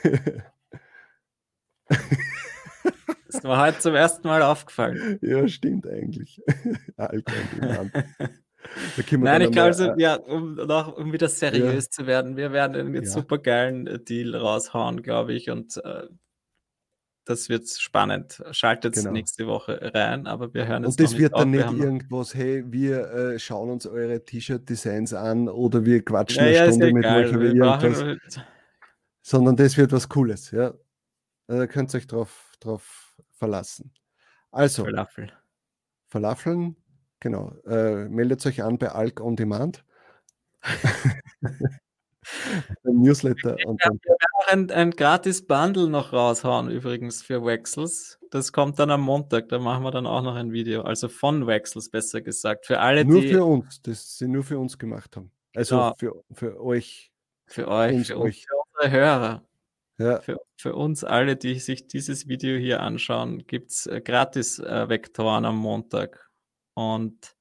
[3.30, 5.18] Das war heute zum ersten Mal aufgefallen.
[5.20, 6.42] Ja, stimmt eigentlich.
[6.96, 7.92] Alk on Demand.
[9.12, 11.90] Nein, ich glaube, also, ja, um, noch, um wieder seriös ja.
[11.90, 13.04] zu werden, wir werden einen ja.
[13.04, 15.50] super geilen äh, Deal raushauen, glaube ich.
[15.50, 16.04] Und äh,
[17.24, 18.42] das wird spannend.
[18.52, 19.10] Schaltet genau.
[19.10, 23.10] nächste Woche rein, aber wir hören es Und das wird dann nicht irgendwas, hey, wir
[23.10, 27.32] äh, schauen uns eure T-Shirt-Designs an oder wir quatschen ja, eine ja, Stunde mit euch
[27.32, 28.02] über irgendwas.
[28.02, 28.46] Halt
[29.26, 30.72] sondern das wird was Cooles, ja.
[31.46, 33.92] Da könnt ihr euch drauf, drauf verlassen.
[34.50, 35.32] Also, Falafel.
[36.08, 36.76] Falafeln,
[37.20, 37.52] Genau.
[37.66, 39.84] Äh, meldet euch an bei Alk on Demand.
[42.82, 43.56] Newsletter.
[43.66, 48.18] Und dann wir werden auch ein, ein gratis Bundle noch raushauen, übrigens für Wexels.
[48.30, 50.82] Das kommt dann am Montag, da machen wir dann auch noch ein Video.
[50.82, 52.66] Also von Wexels, besser gesagt.
[52.66, 53.32] Für alle, nur die.
[53.32, 55.30] Nur für uns, das sie nur für uns gemacht haben.
[55.54, 55.94] Also ja.
[55.96, 57.12] für, für euch.
[57.46, 58.44] Für euch, für, euch.
[58.44, 59.42] für unsere Hörer.
[59.98, 60.20] Ja.
[60.20, 64.88] Für, für, uns alle, die sich dieses Video hier anschauen, gibt es äh, gratis äh,
[64.88, 66.30] Vektoren am Montag.
[66.74, 67.34] Und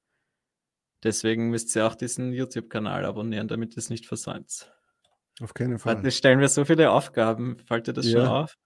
[1.04, 4.72] deswegen müsst ihr auch diesen YouTube-Kanal abonnieren, damit ihr es nicht versäumt.
[5.42, 5.98] Auf keinen Fall.
[5.98, 7.58] Heute stellen wir so viele Aufgaben.
[7.68, 8.20] Fällt dir das ja.
[8.20, 8.58] schon auf?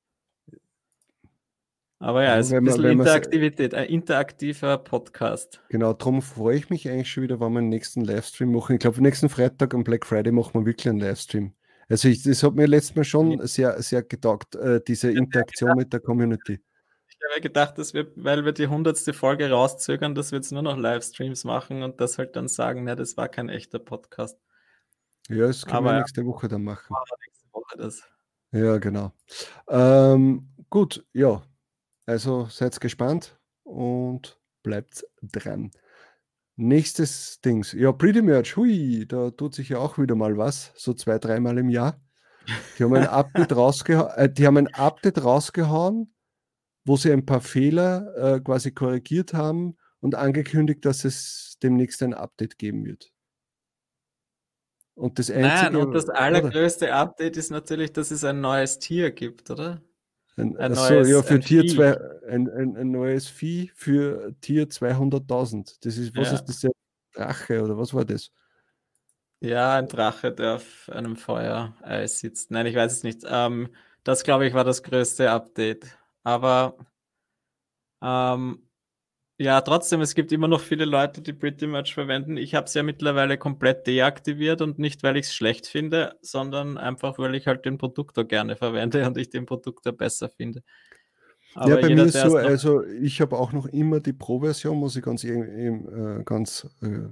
[2.02, 5.62] Aber ja, es ist ein bisschen man, Interaktivität, ein interaktiver Podcast.
[5.68, 8.76] Genau, darum freue ich mich eigentlich schon wieder, wenn wir den nächsten Livestream machen.
[8.76, 11.54] Ich glaube, nächsten Freitag am Black Friday machen wir wirklich einen Livestream.
[11.90, 15.92] Also ich, das hat mir letztes Mal schon sehr, sehr getaugt, äh, diese Interaktion mit
[15.92, 16.60] der Community.
[17.08, 20.62] Ich habe gedacht, dass wir, weil wir die hundertste Folge rauszögern, dass wir jetzt nur
[20.62, 24.40] noch Livestreams machen und das halt dann sagen, na, das war kein echter Podcast.
[25.28, 26.96] Ja, das können Aber wir nächste Woche dann machen.
[27.26, 28.04] Nächste Woche das.
[28.52, 29.12] Ja, genau.
[29.68, 31.42] Ähm, gut, ja.
[32.06, 35.72] Also seid gespannt und bleibt dran.
[36.62, 37.72] Nächstes Dings.
[37.72, 41.58] Ja, Pretty Merch, hui, da tut sich ja auch wieder mal was, so zwei, dreimal
[41.58, 42.02] im Jahr.
[42.78, 46.14] Die haben ein Update, rausgeha äh, die haben ein Update rausgehauen
[46.90, 52.16] wo sie ein paar Fehler äh, quasi korrigiert haben und angekündigt, dass es demnächst ein
[52.16, 53.12] Update geben wird.
[54.96, 56.96] Und das einzige, Nein, und das allergrößte oder?
[56.96, 59.82] Update ist natürlich, dass es ein neues Tier gibt, oder?
[60.40, 64.70] Ein, ein achso, neues, ja, für Tier 2, ein, ein, ein, neues Vieh für Tier
[64.70, 65.78] 200.000.
[65.82, 66.36] Das ist, was ja.
[66.36, 66.60] ist das?
[66.62, 66.72] Der
[67.14, 68.32] Drache oder was war das?
[69.42, 72.52] Ja, ein Drache, der auf einem Feuereis sitzt.
[72.52, 73.22] Nein, ich weiß es nicht.
[73.28, 73.70] Ähm,
[74.04, 75.98] das, glaube ich, war das größte Update.
[76.24, 76.78] Aber
[78.02, 78.69] ähm,
[79.42, 82.36] ja, trotzdem, es gibt immer noch viele Leute, die Pretty Much verwenden.
[82.36, 86.78] Ich habe es ja mittlerweile komplett deaktiviert und nicht, weil ich es schlecht finde, sondern
[86.78, 90.62] einfach, weil ich halt den Produktor gerne verwende und ich den Produktor besser finde.
[91.56, 94.78] Aber ja, bei jeder, mir ist so, also ich habe auch noch immer die Pro-Version,
[94.78, 97.08] muss ich ganz, äh, ganz äh,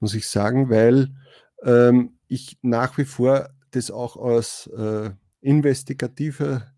[0.00, 1.14] muss ich sagen, weil
[1.62, 6.73] ähm, ich nach wie vor das auch als äh, investigative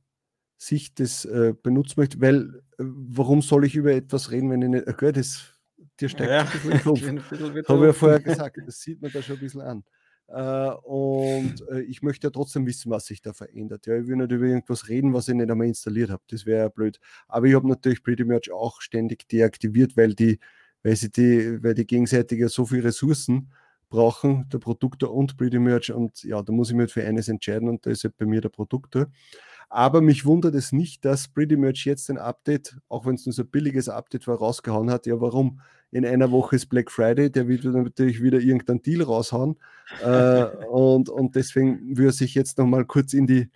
[0.58, 4.68] Sicht das äh, benutzen möchte, weil äh, warum soll ich über etwas reden, wenn ich
[4.68, 5.52] nicht, okay, das,
[6.00, 6.82] dir steigt ja, ein bisschen den
[7.64, 7.68] Kopf.
[7.68, 9.84] Habe ich ja vorher gesagt, das sieht man da schon ein bisschen an.
[10.28, 13.86] Uh, und uh, ich möchte ja trotzdem wissen, was sich da verändert.
[13.86, 16.22] Ja, ich will nicht über irgendwas reden, was ich nicht einmal installiert habe.
[16.28, 16.98] Das wäre ja blöd.
[17.28, 20.40] Aber ich habe natürlich Pretty Merch auch ständig deaktiviert, weil die,
[20.82, 23.52] weil sie die, weil die gegenseitig ja so viele Ressourcen
[23.88, 25.92] brauchen, der Produktor und Pretty Merch.
[25.92, 28.40] Und ja, da muss ich mir für eines entscheiden und da ist halt bei mir
[28.40, 29.06] der Produktor.
[29.68, 33.32] Aber mich wundert es nicht, dass Pretty Merch jetzt ein Update, auch wenn es nur
[33.32, 35.06] so ein billiges Update war, rausgehauen hat.
[35.06, 35.60] Ja, warum?
[35.90, 39.58] In einer Woche ist Black Friday, der wird natürlich wieder irgendeinen Deal raushauen.
[40.02, 43.50] äh, und, und deswegen würde sich jetzt nochmal kurz in die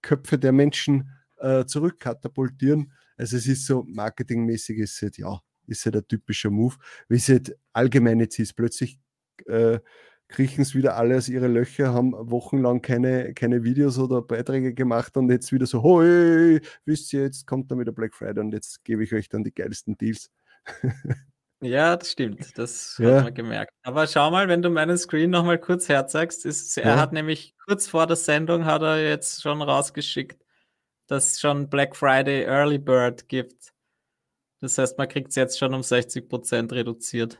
[0.00, 2.92] Köpfe der Menschen äh, zurückkatapultieren.
[3.16, 6.76] Also es ist so marketingmäßig, ist halt, ja, ist halt ein typischer Move.
[7.08, 8.98] Wie es halt allgemein jetzt ist, plötzlich
[9.46, 9.78] äh,
[10.32, 15.16] kriechen es wieder alle aus ihre Löcher, haben wochenlang keine, keine Videos oder Beiträge gemacht
[15.16, 18.82] und jetzt wieder so, hoi, wisst ihr, jetzt kommt dann wieder Black Friday und jetzt
[18.84, 20.30] gebe ich euch dann die geilsten Deals.
[21.64, 22.58] Ja, das stimmt.
[22.58, 23.18] Das ja.
[23.18, 23.72] hat man gemerkt.
[23.84, 27.86] Aber schau mal, wenn du meinen Screen nochmal kurz herzeigst, ist, er hat nämlich kurz
[27.86, 30.44] vor der Sendung hat er jetzt schon rausgeschickt,
[31.06, 33.72] dass es schon Black Friday Early Bird gibt.
[34.60, 37.38] Das heißt, man kriegt es jetzt schon um 60% reduziert.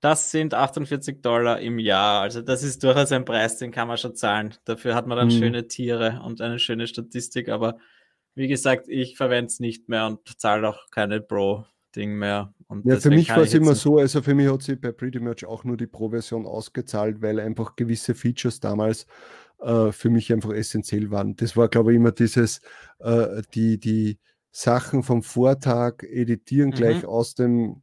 [0.00, 2.22] Das sind 48 Dollar im Jahr.
[2.22, 4.54] Also das ist durchaus ein Preis, den kann man schon zahlen.
[4.64, 5.32] Dafür hat man dann mhm.
[5.32, 7.48] schöne Tiere und eine schöne Statistik.
[7.48, 7.78] Aber
[8.34, 12.54] wie gesagt, ich verwende es nicht mehr und zahle auch keine Pro-Ding mehr.
[12.68, 15.18] Und ja, für mich war es immer so, also für mich hat sich bei Pretty
[15.18, 19.06] Much auch nur die Pro-Version ausgezahlt, weil einfach gewisse Features damals
[19.60, 21.34] äh, für mich einfach essentiell waren.
[21.34, 22.60] Das war, glaube ich, immer dieses,
[23.00, 24.20] äh, die, die
[24.52, 26.74] Sachen vom Vortag editieren mhm.
[26.74, 27.82] gleich aus dem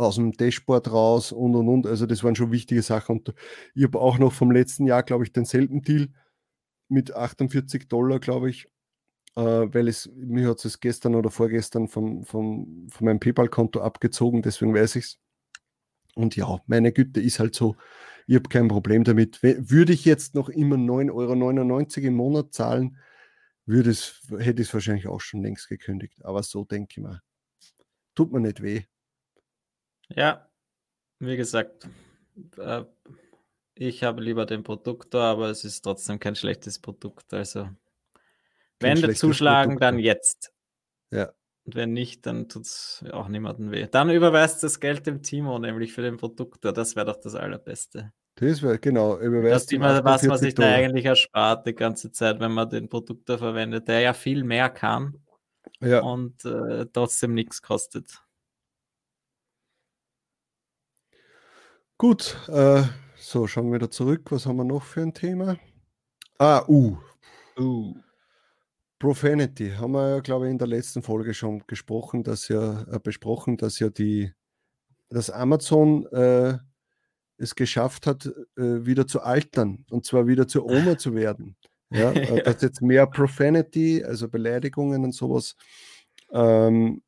[0.00, 1.86] aus dem Dashboard raus und und und.
[1.86, 3.18] Also das waren schon wichtige Sachen.
[3.18, 3.34] Und
[3.74, 6.08] ich habe auch noch vom letzten Jahr, glaube ich, denselben Deal
[6.88, 8.66] mit 48 Dollar, glaube ich,
[9.36, 14.42] äh, weil es, mir hat es gestern oder vorgestern vom, vom, von meinem PayPal-Konto abgezogen,
[14.42, 15.18] deswegen weiß ich es.
[16.16, 17.76] Und ja, meine Güte ist halt so,
[18.26, 19.42] ich habe kein Problem damit.
[19.42, 21.12] Würde ich jetzt noch immer 9,99
[21.98, 22.98] Euro im Monat zahlen,
[23.66, 26.24] würde es, hätte ich es wahrscheinlich auch schon längst gekündigt.
[26.24, 27.22] Aber so denke ich mal.
[28.14, 28.82] Tut mir nicht weh.
[30.14, 30.48] Ja,
[31.18, 31.88] wie gesagt,
[32.56, 32.84] äh,
[33.74, 37.32] ich habe lieber den Produktor, aber es ist trotzdem kein schlechtes Produkt.
[37.32, 37.68] Also,
[38.80, 39.82] wenn wir zuschlagen, Produkt.
[39.82, 40.52] dann jetzt.
[41.10, 41.32] Ja.
[41.64, 43.86] Und wenn nicht, dann tut es auch niemandem weh.
[43.90, 46.72] Dann überweist das Geld dem Timo, nämlich für den Produktor.
[46.72, 48.12] Das wäre doch das Allerbeste.
[48.36, 49.16] Das wäre genau.
[49.16, 52.88] Das ist immer was, man sich da eigentlich erspart die ganze Zeit, wenn man den
[52.88, 55.18] Produktor verwendet, der ja viel mehr kann
[55.80, 56.00] ja.
[56.00, 58.22] und äh, trotzdem nichts kostet.
[62.00, 62.82] Gut, äh,
[63.18, 64.32] so schauen wir wieder zurück.
[64.32, 65.58] Was haben wir noch für ein Thema?
[66.38, 66.96] Ah, uh.
[67.58, 67.94] uh.
[68.98, 72.98] Profanity haben wir ja, glaube ich, in der letzten Folge schon gesprochen, dass ja äh,
[72.98, 74.32] besprochen, dass ja die,
[75.10, 76.56] dass Amazon äh,
[77.36, 78.24] es geschafft hat,
[78.56, 81.54] äh, wieder zu altern und zwar wieder zur Oma zu werden.
[81.90, 85.54] Ja, äh, dass jetzt mehr Profanity, also Beleidigungen und sowas,
[86.32, 87.02] ähm,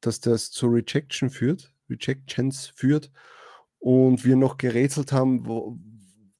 [0.00, 3.10] dass das zu Rejection führt, Rejections führt
[3.80, 5.76] und wir noch gerätselt haben, wo,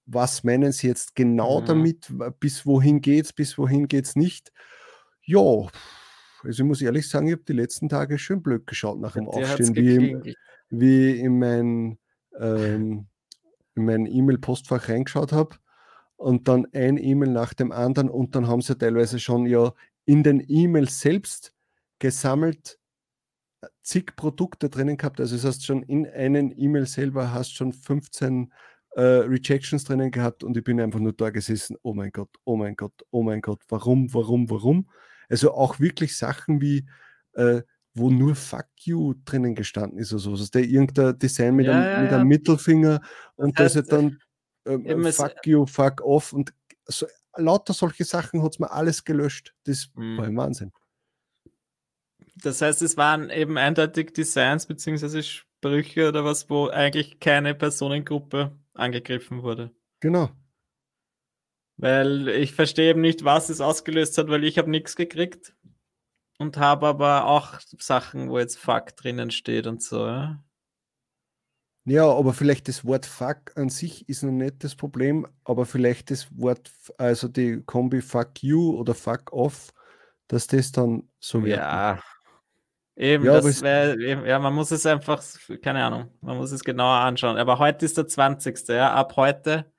[0.06, 1.64] was meinen Sie jetzt genau mhm.
[1.66, 4.52] damit, bis wohin geht's, bis wohin geht's nicht.
[5.22, 9.14] Ja, also ich muss ehrlich sagen, ich habe die letzten Tage schön blöd geschaut nach
[9.14, 10.34] dem Aufstehen, wie, im,
[10.70, 11.98] wie in mein
[12.38, 13.06] ähm,
[13.74, 15.56] in mein E-Mail-Postfach reingeschaut habe
[16.16, 19.72] und dann ein E-Mail nach dem anderen und dann haben sie teilweise schon ja
[20.04, 21.54] in den E-Mails selbst
[21.98, 22.79] gesammelt
[23.82, 25.20] zig Produkte drinnen gehabt.
[25.20, 28.52] Also das heißt schon in einen E-Mail selber hast schon 15
[28.92, 31.76] äh, Rejections drinnen gehabt und ich bin einfach nur da gesessen.
[31.82, 34.90] Oh mein Gott, oh mein Gott, oh mein Gott, warum, warum, warum?
[35.28, 36.86] Also auch wirklich Sachen wie
[37.34, 37.62] äh,
[37.94, 40.30] wo nur Fuck you drinnen gestanden ist oder so.
[40.30, 43.00] Also der irgendein Design mit, ja, einem, ja, mit einem Mittelfinger
[43.36, 44.18] und das, das ist dann
[44.66, 46.52] ähm, Fuck you, Fuck off und
[46.86, 47.06] so,
[47.36, 49.54] lauter solche Sachen hat es mir alles gelöscht.
[49.64, 50.18] Das mhm.
[50.18, 50.72] war ein Wahnsinn.
[52.42, 55.22] Das heißt, es waren eben eindeutig Designs bzw.
[55.22, 59.70] Sprüche oder was, wo eigentlich keine Personengruppe angegriffen wurde.
[60.00, 60.30] Genau.
[61.76, 65.54] Weil ich verstehe eben nicht, was es ausgelöst hat, weil ich habe nichts gekriegt
[66.38, 70.06] und habe aber auch Sachen, wo jetzt Fuck drinnen steht und so.
[70.06, 70.42] Ja?
[71.84, 76.10] Ja, aber vielleicht das Wort Fuck an sich ist noch nicht das Problem, aber vielleicht
[76.10, 79.72] das Wort, also die Kombi Fuck you oder Fuck off,
[80.28, 81.58] dass das dann so wird.
[81.58, 82.00] Ja,
[83.00, 85.24] Eben, ja, das wär, ja, man muss es einfach,
[85.62, 87.38] keine Ahnung, man muss es genauer anschauen.
[87.38, 88.68] Aber heute ist der 20.
[88.68, 89.72] Ja, ab heute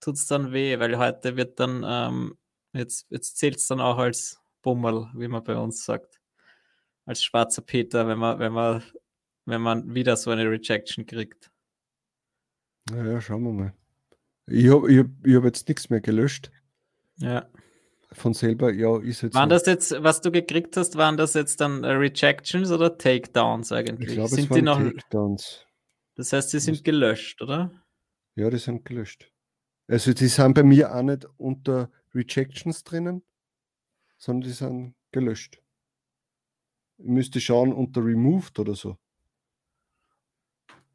[0.00, 2.38] tut es dann weh, weil heute wird dann, ähm,
[2.72, 6.18] jetzt, jetzt zählt es dann auch als Bummel, wie man bei uns sagt.
[7.04, 8.82] Als schwarzer Peter, wenn man, wenn man,
[9.44, 11.50] wenn man wieder so eine Rejection kriegt.
[12.90, 13.74] Naja, schauen wir mal.
[14.46, 16.50] Ich habe ich hab, ich hab jetzt nichts mehr gelöscht.
[17.16, 17.46] Ja
[18.16, 19.34] von selber, ja, ist jetzt.
[19.34, 19.56] Waren so.
[19.56, 24.10] das jetzt, was du gekriegt hast, waren das jetzt dann äh, Rejections oder Takedowns eigentlich?
[24.10, 25.66] Ich glaube, sind es waren die noch, Takedowns.
[26.14, 27.70] Das heißt, sie sind gelöscht, oder?
[28.34, 29.30] Ja, die sind gelöscht.
[29.88, 33.22] Also die sind bei mir auch nicht unter Rejections drinnen,
[34.16, 35.62] sondern die sind gelöscht.
[36.98, 38.96] Ich müsste schauen unter Removed oder so.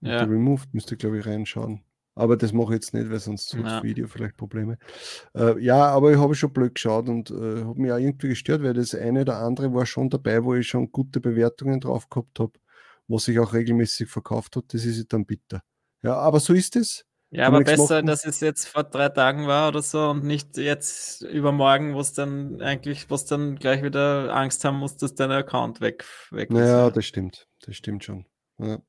[0.02, 0.22] Ja.
[0.22, 1.84] Unter Removed müsste, glaube ich, reinschauen.
[2.14, 4.78] Aber das mache ich jetzt nicht, weil sonst hat das Video vielleicht Probleme.
[5.34, 8.64] Äh, ja, aber ich habe schon blöd geschaut und äh, habe mich auch irgendwie gestört,
[8.64, 12.40] weil das eine oder andere war schon dabei, wo ich schon gute Bewertungen drauf gehabt
[12.40, 12.52] habe,
[13.08, 14.66] was sich auch regelmäßig verkauft hat.
[14.74, 15.64] Das ist dann bitter.
[16.04, 17.06] Ja, aber so ist es.
[17.34, 18.08] Ja, aber besser, machen.
[18.08, 22.12] dass es jetzt vor drei Tagen war oder so und nicht jetzt übermorgen, wo es
[22.12, 26.52] dann eigentlich, wo es dann gleich wieder Angst haben muss, dass dein Account weg, weg
[26.52, 26.98] naja, ist.
[26.98, 27.48] das stimmt.
[27.62, 28.26] Das stimmt schon.
[28.58, 28.80] Ja.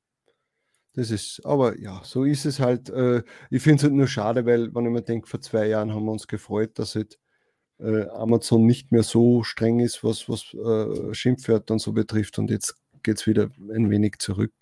[0.95, 2.89] Das ist, aber ja, so ist es halt.
[2.89, 5.93] Äh, ich finde es halt nur schade, weil, wenn ich mir denke, vor zwei Jahren
[5.93, 7.17] haben wir uns gefreut, dass halt
[7.79, 12.37] äh, Amazon nicht mehr so streng ist, was, was äh, Schimpfwörter und so betrifft.
[12.37, 14.53] Und jetzt geht es wieder ein wenig zurück.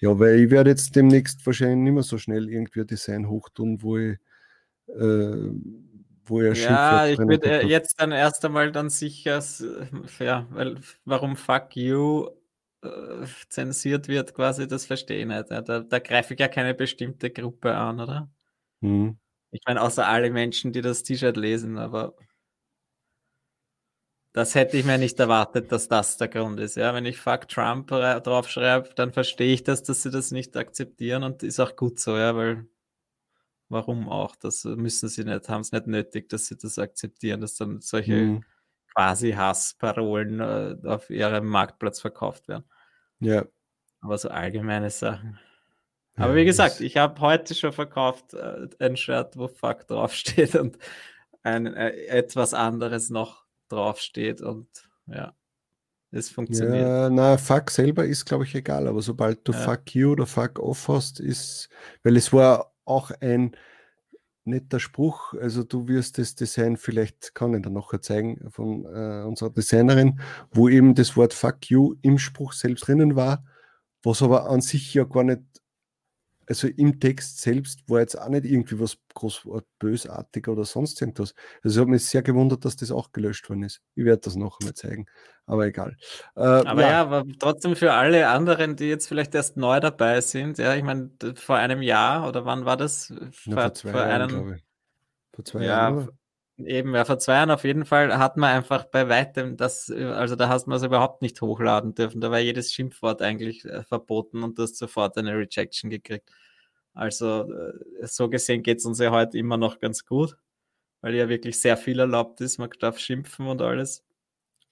[0.00, 3.82] Ja, weil ich werde jetzt demnächst wahrscheinlich nicht mehr so schnell irgendwie ein Design hochtun,
[3.82, 4.18] wo ich,
[4.88, 5.50] äh,
[6.24, 9.42] wo ich Ja, ich würde jetzt dann erst einmal dann sicher,
[10.18, 12.28] ja, weil warum fuck you
[12.82, 15.50] äh, zensiert wird, quasi, das verstehe ich nicht.
[15.50, 18.30] Da, da greife ich ja keine bestimmte Gruppe an, oder?
[18.80, 19.18] Mhm.
[19.50, 22.14] Ich meine, außer alle Menschen, die das T-Shirt lesen, aber
[24.32, 26.76] das hätte ich mir nicht erwartet, dass das der Grund ist.
[26.76, 31.24] Ja, wenn ich Fuck Trump draufschreibe, dann verstehe ich das, dass sie das nicht akzeptieren
[31.24, 32.68] und ist auch gut so, ja, weil
[33.68, 34.36] warum auch?
[34.36, 38.14] Das müssen sie nicht, haben es nicht nötig, dass sie das akzeptieren, dass dann solche
[38.14, 38.44] mhm.
[38.98, 42.64] Quasi Hassparolen äh, auf ihrem Marktplatz verkauft werden.
[43.20, 43.44] Ja.
[44.00, 45.38] Aber so allgemeine Sachen.
[46.16, 50.78] Aber wie gesagt, ich habe heute schon verkauft äh, ein Shirt, wo Fuck draufsteht und
[51.44, 54.66] ein, äh, etwas anderes noch draufsteht und
[55.06, 55.32] ja,
[56.10, 56.82] es funktioniert.
[56.82, 59.58] Ja, na, Fuck selber ist, glaube ich, egal, aber sobald du ja.
[59.58, 61.68] Fuck you oder Fuck off hast, ist,
[62.02, 63.54] weil es war auch ein
[64.48, 69.24] netter Spruch, also du wirst das Design, vielleicht kann ich dann noch zeigen von äh,
[69.24, 70.20] unserer Designerin,
[70.52, 73.44] wo eben das Wort Fuck you im Spruch selbst drinnen war,
[74.02, 75.42] was aber an sich ja gar nicht
[76.48, 79.46] also im Text selbst war jetzt auch nicht irgendwie was groß
[79.78, 81.34] bösartig oder sonst irgendwas.
[81.62, 83.82] Also ich habe mich sehr gewundert, dass das auch gelöscht worden ist.
[83.94, 85.06] Ich werde das noch einmal zeigen,
[85.46, 85.96] aber egal.
[86.36, 86.90] Äh, aber ja.
[86.90, 87.00] ja.
[87.02, 91.10] aber trotzdem für alle anderen, die jetzt vielleicht erst neu dabei sind, ja, ich meine,
[91.34, 93.12] vor einem Jahr oder wann war das?
[93.32, 94.64] Vor, ja, vor zwei vor Jahren, einem, glaube ich.
[95.34, 96.08] Vor zwei ja, Jahren.
[96.58, 100.34] Eben, ja, vor zwei Jahren auf jeden Fall hat man einfach bei weitem das, also
[100.34, 102.20] da hast man es überhaupt nicht hochladen dürfen.
[102.20, 106.28] Da war jedes Schimpfwort eigentlich äh, verboten und du hast sofort eine Rejection gekriegt.
[106.94, 110.36] Also äh, so gesehen geht es uns ja heute immer noch ganz gut,
[111.00, 112.58] weil ja wirklich sehr viel erlaubt ist.
[112.58, 114.04] Man darf schimpfen und alles.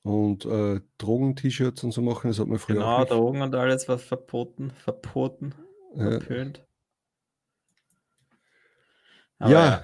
[0.03, 3.99] Und äh, Drogen-T-Shirts und so machen, das hat man früher Genau, Drogen und alles war
[3.99, 5.55] verboten, verboten,
[5.95, 6.11] ja.
[6.11, 6.65] verpönt.
[9.41, 9.83] ja, ja,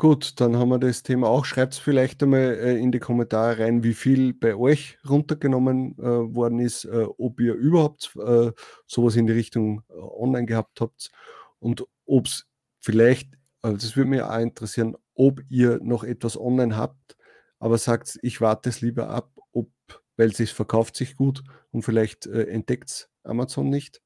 [0.00, 1.44] Gut, dann haben wir das Thema auch.
[1.44, 6.34] Schreibt es vielleicht einmal äh, in die Kommentare rein, wie viel bei euch runtergenommen äh,
[6.34, 8.50] worden ist, äh, ob ihr überhaupt äh,
[8.86, 11.10] sowas in die Richtung äh, online gehabt habt
[11.58, 12.46] und ob es
[12.80, 17.18] vielleicht, also das würde mich auch interessieren, ob ihr noch etwas online habt,
[17.58, 19.68] aber sagt, ich warte es lieber ab, ob,
[20.16, 24.00] weil es verkauft sich gut und vielleicht äh, entdeckt es Amazon nicht.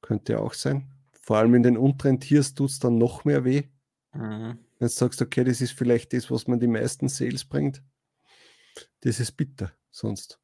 [0.00, 0.92] Könnte ja auch sein.
[1.10, 3.64] Vor allem in den unteren Tiers tut es dann noch mehr weh
[4.14, 4.58] Mhm.
[4.78, 7.82] Wenn du sagst, okay, das ist vielleicht das, was man die meisten Sales bringt,
[9.00, 10.40] das ist bitter sonst.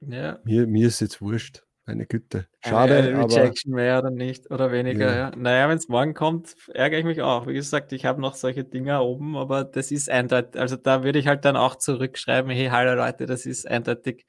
[0.00, 0.38] Ja.
[0.44, 1.64] Mir, mir ist jetzt wurscht.
[1.88, 2.46] Meine Güte.
[2.60, 2.98] Schade.
[2.98, 5.06] Eine, eine Rejection aber, mehr oder nicht oder weniger.
[5.06, 5.16] Ja.
[5.30, 5.36] Ja.
[5.36, 7.46] Naja, wenn es morgen kommt, ärgere ich mich auch.
[7.46, 10.60] Wie gesagt, ich habe noch solche Dinger oben, aber das ist eindeutig.
[10.60, 14.26] Also da würde ich halt dann auch zurückschreiben: Hey, hallo Leute, das ist eindeutig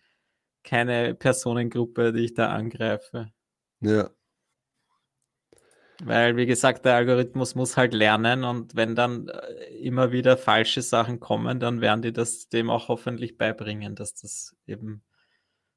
[0.64, 3.28] keine Personengruppe, die ich da angreife.
[3.82, 4.10] Ja.
[6.02, 10.82] Weil, wie gesagt, der Algorithmus muss halt lernen und wenn dann äh, immer wieder falsche
[10.82, 15.04] Sachen kommen, dann werden die das dem auch hoffentlich beibringen, dass das eben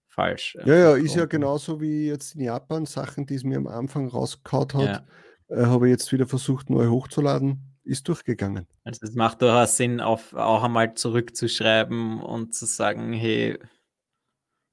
[0.07, 0.67] falsch ist.
[0.67, 4.07] Ja, ja, ist ja genauso wie jetzt in Japan Sachen, die es mir am Anfang
[4.07, 5.05] rausgehaut hat,
[5.49, 5.57] ja.
[5.57, 8.69] äh, habe ich jetzt wieder versucht, neu hochzuladen, ist durchgegangen.
[8.85, 13.59] Also es macht durchaus Sinn, auf, auch einmal zurückzuschreiben und zu sagen, hey,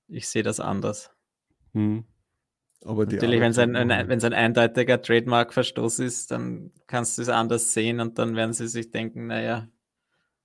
[0.08, 1.12] ich sehe das anders.
[1.74, 2.04] Hm.
[2.86, 7.74] Aber Natürlich, wenn es ein, ein, ein eindeutiger Trademark-Verstoß ist, dann kannst du es anders
[7.74, 9.68] sehen und dann werden sie sich denken, naja,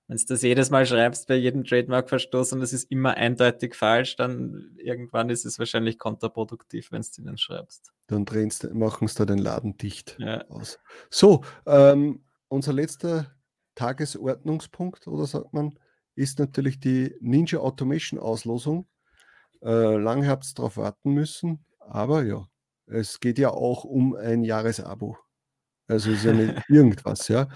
[0.07, 4.15] wenn du das jedes Mal schreibst bei jedem Trademark-Verstoß und es ist immer eindeutig falsch,
[4.17, 7.91] dann irgendwann ist es wahrscheinlich kontraproduktiv, wenn du ihnen schreibst.
[8.07, 8.25] Dann
[8.73, 10.45] machen sie da den Laden dicht ja.
[10.49, 10.77] aus.
[11.09, 13.33] So, ähm, unser letzter
[13.73, 15.79] Tagesordnungspunkt, oder sagt man,
[16.13, 18.87] ist natürlich die Ninja Automation Auslosung.
[19.61, 21.65] Äh, lange habt ihr darauf warten müssen.
[21.87, 22.47] Aber ja,
[22.87, 25.17] es geht ja auch um ein Jahresabo.
[25.87, 27.47] Also ist ja nicht irgendwas, ja.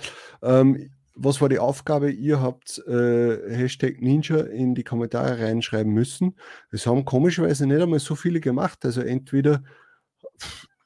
[0.41, 2.11] Ähm, was war die Aufgabe?
[2.11, 6.37] Ihr habt äh, Hashtag Ninja in die Kommentare reinschreiben müssen.
[6.71, 8.85] Es haben komischerweise nicht einmal so viele gemacht.
[8.85, 9.63] Also entweder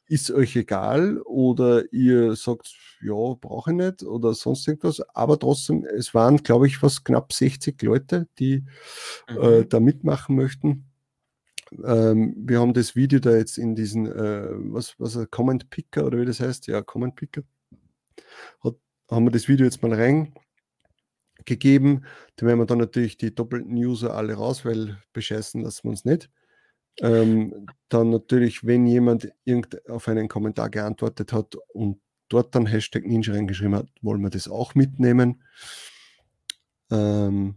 [0.08, 5.02] ist euch egal oder ihr sagt, ja, brauche ich nicht oder sonst irgendwas.
[5.14, 8.64] Aber trotzdem, es waren, glaube ich, fast knapp 60 Leute, die
[9.28, 9.44] äh, mhm.
[9.44, 10.86] äh, da mitmachen möchten.
[11.86, 16.20] Ähm, wir haben das Video da jetzt in diesen, äh, was, was, Comment Picker oder
[16.20, 17.44] wie das heißt, ja, Comment Picker,
[18.64, 18.76] hat,
[19.10, 22.06] haben wir das Video jetzt mal reingegeben.
[22.36, 26.06] Da werden wir dann natürlich die doppelten User alle raus, weil bescheißen lassen wir uns
[26.06, 26.30] nicht.
[27.02, 32.00] Ähm, dann natürlich, wenn jemand irgend auf einen Kommentar geantwortet hat und
[32.30, 35.44] dort dann Hashtag Ninja reingeschrieben hat, wollen wir das auch mitnehmen.
[36.92, 37.56] Ähm,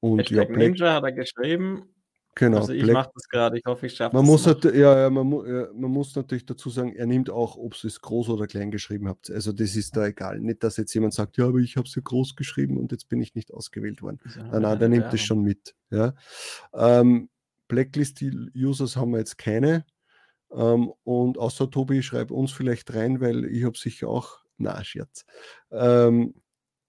[0.00, 1.88] und Hashtag ja, Ninja hat er geschrieben.
[2.36, 2.58] Genau.
[2.58, 5.30] Also ich mache das gerade, ich hoffe, ich schaffe man muss halt, ja, ja, man,
[5.46, 9.08] ja, man muss natürlich dazu sagen, er nimmt auch, ob es groß oder klein geschrieben
[9.08, 9.30] habt.
[9.30, 10.38] Also das ist da egal.
[10.40, 13.08] Nicht, dass jetzt jemand sagt, ja, aber ich habe es ja groß geschrieben und jetzt
[13.08, 14.20] bin ich nicht ausgewählt worden.
[14.36, 15.74] Ja, nein, nein, der nimmt es schon mit.
[15.90, 16.14] Ja.
[16.72, 17.28] Ähm,
[17.68, 19.84] Blacklist-Users haben wir jetzt keine.
[20.52, 25.24] Ähm, und außer Tobi, schreib uns vielleicht rein, weil ich habe sicher auch, na, Scherz.
[25.70, 26.34] Ähm,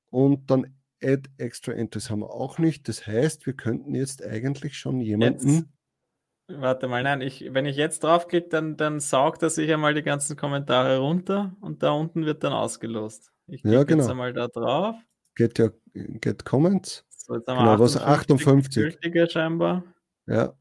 [0.10, 2.88] und dann Add Extra Entries haben wir auch nicht.
[2.88, 5.50] Das heißt, wir könnten jetzt eigentlich schon jemanden.
[5.50, 9.94] Jetzt, warte mal, nein, ich, wenn ich jetzt draufklicke, dann, dann saugt er sich einmal
[9.94, 13.32] die ganzen Kommentare runter und da unten wird dann ausgelost.
[13.48, 14.02] Ich klicke ja, genau.
[14.04, 14.96] jetzt einmal da drauf.
[15.36, 17.06] Get, your, get Comments.
[17.10, 19.32] So, jetzt haben genau, 58 was 58.
[19.32, 19.84] scheinbar.
[20.28, 20.54] Ja.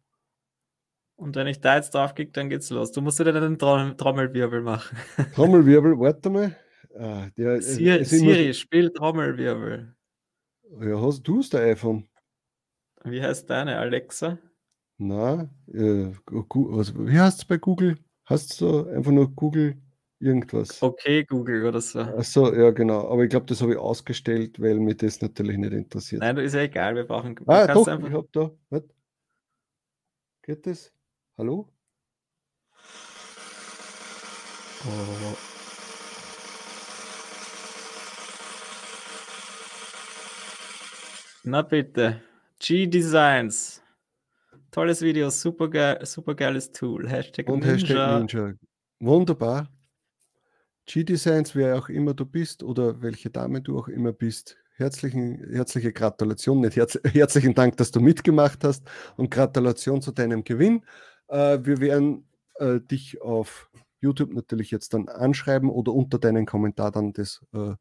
[1.16, 2.93] Und wenn ich da jetzt drauf klicke, dann geht's los.
[2.93, 4.97] Du musst wieder den Trommelwirbel machen.
[5.34, 6.57] Trommelwirbel, warte mal.
[6.99, 9.95] Ah, der, Siri, Siri spiel Trommelwirbel.
[10.79, 12.09] Ja, hast du hast ein iPhone?
[13.03, 14.39] Wie heißt deine, Alexa?
[14.99, 17.97] Na, äh, also, wie heißt es bei Google?
[18.25, 19.83] Hast du einfach nur Google
[20.21, 20.81] irgendwas?
[20.81, 22.01] Okay, Google oder so.
[22.01, 23.11] Achso, ja, genau.
[23.11, 26.21] Aber ich glaube, das habe ich ausgestellt, weil mich das natürlich nicht interessiert.
[26.21, 27.35] Nein, ist ja egal, wir brauchen.
[27.47, 28.09] Ah, doch, einfach...
[28.09, 28.51] ich habe da.
[28.68, 28.85] Was?
[30.43, 30.93] Geht das?
[31.37, 31.68] Hallo?
[34.87, 35.50] Oh.
[41.43, 42.20] Na bitte.
[42.59, 43.82] G-Designs.
[44.70, 47.09] Tolles Video, super, geil, super geiles Tool.
[47.09, 47.72] Hashtag Und Ninja.
[47.72, 48.55] Hashtag Ninja.
[49.01, 49.68] Wunderbar.
[50.86, 55.93] G-Designs, wer auch immer du bist oder welche Dame du auch immer bist, herzlichen, herzliche
[55.93, 58.84] Gratulation, nicht herz, herzlichen Dank, dass du mitgemacht hast
[59.16, 60.84] und Gratulation zu deinem Gewinn.
[61.28, 63.70] Äh, wir werden äh, dich auf
[64.01, 67.74] YouTube natürlich jetzt dann anschreiben oder unter deinen Kommentar dann das äh,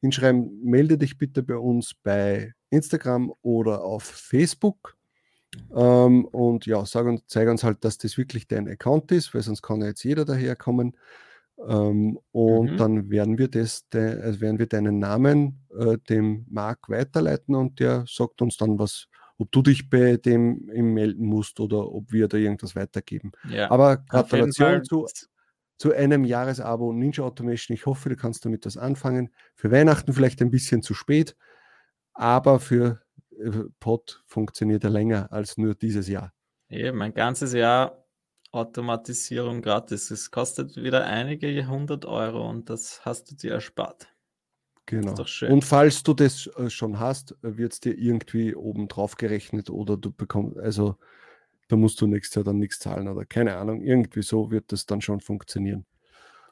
[0.00, 0.62] hinschreiben.
[0.62, 4.96] Melde dich bitte bei uns bei Instagram oder auf Facebook.
[5.74, 9.42] Ähm, und ja, sag uns, zeig uns halt, dass das wirklich dein Account ist, weil
[9.42, 10.96] sonst kann ja jetzt jeder daherkommen.
[11.66, 12.76] Ähm, und mhm.
[12.76, 17.80] dann werden wir das, de, also werden wir deinen Namen äh, dem Marc weiterleiten und
[17.80, 22.28] der sagt uns dann was, ob du dich bei dem melden musst oder ob wir
[22.28, 23.32] da irgendwas weitergeben.
[23.48, 25.06] Ja, Aber Gratulation zu,
[25.78, 27.74] zu einem Jahresabo Ninja Automation.
[27.74, 29.30] Ich hoffe, du kannst damit was anfangen.
[29.54, 31.36] Für Weihnachten vielleicht ein bisschen zu spät
[32.16, 33.00] aber für
[33.38, 36.32] äh, Pod funktioniert er länger als nur dieses Jahr.
[36.68, 38.04] Eben, ein ganzes Jahr
[38.52, 40.10] Automatisierung gratis.
[40.10, 44.08] Es kostet wieder einige hundert Euro und das hast du dir erspart.
[44.86, 45.14] Genau.
[45.48, 49.68] Und falls du das äh, schon hast, äh, wird es dir irgendwie oben drauf gerechnet
[49.68, 50.96] oder du bekommst, also
[51.68, 53.82] da musst du nächstes Jahr dann nichts zahlen oder keine Ahnung.
[53.82, 55.86] Irgendwie so wird das dann schon funktionieren.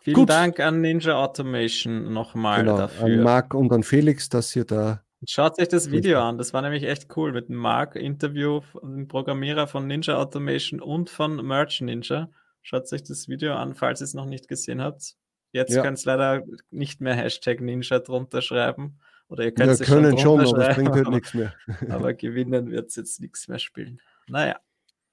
[0.00, 0.30] Vielen Gut.
[0.30, 3.06] Dank an Ninja Automation nochmal genau, dafür.
[3.06, 6.60] An Marc und an Felix, dass ihr da Schaut euch das Video an, das war
[6.60, 12.28] nämlich echt cool mit dem Mark-Interview, dem Programmierer von Ninja Automation und von Merch Ninja.
[12.62, 15.14] Schaut euch das Video an, falls ihr es noch nicht gesehen habt.
[15.52, 15.82] Jetzt ja.
[15.82, 18.98] könnt ihr leider nicht mehr Hashtag Ninja drunter schreiben.
[19.28, 21.54] Oder ihr könnt es können schon, schon aber es bringt halt nichts mehr.
[21.88, 24.00] aber gewinnen wird es jetzt nichts mehr spielen.
[24.28, 24.58] Naja.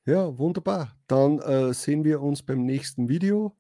[0.06, 0.96] Ja, wunderbar.
[1.08, 3.56] Dann äh, sehen wir uns beim nächsten Video.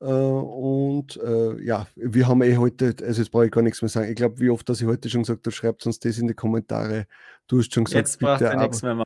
[0.00, 3.88] Äh, und äh, ja, wir haben eh heute, also jetzt brauche ich gar nichts mehr
[3.88, 4.08] sagen.
[4.08, 6.34] Ich glaube, wie oft, dass ich heute schon gesagt habe, schreibt uns das in die
[6.34, 7.06] Kommentare.
[7.48, 9.04] Du hast schon gesagt, jetzt braucht ihr nichts mehr machen.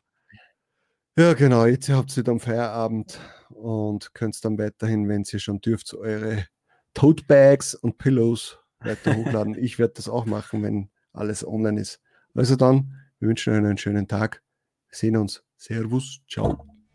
[1.17, 3.19] Ja, genau, jetzt habt ihr dann Feierabend
[3.49, 6.45] und könnt dann weiterhin, wenn ihr schon dürft, eure
[6.93, 9.55] Tote Bags und Pillows weiter hochladen.
[9.59, 12.01] ich werde das auch machen, wenn alles online ist.
[12.33, 14.43] Also dann, wir wünschen euch einen schönen Tag.
[14.89, 15.43] Wir sehen uns.
[15.57, 16.74] Servus, ciao.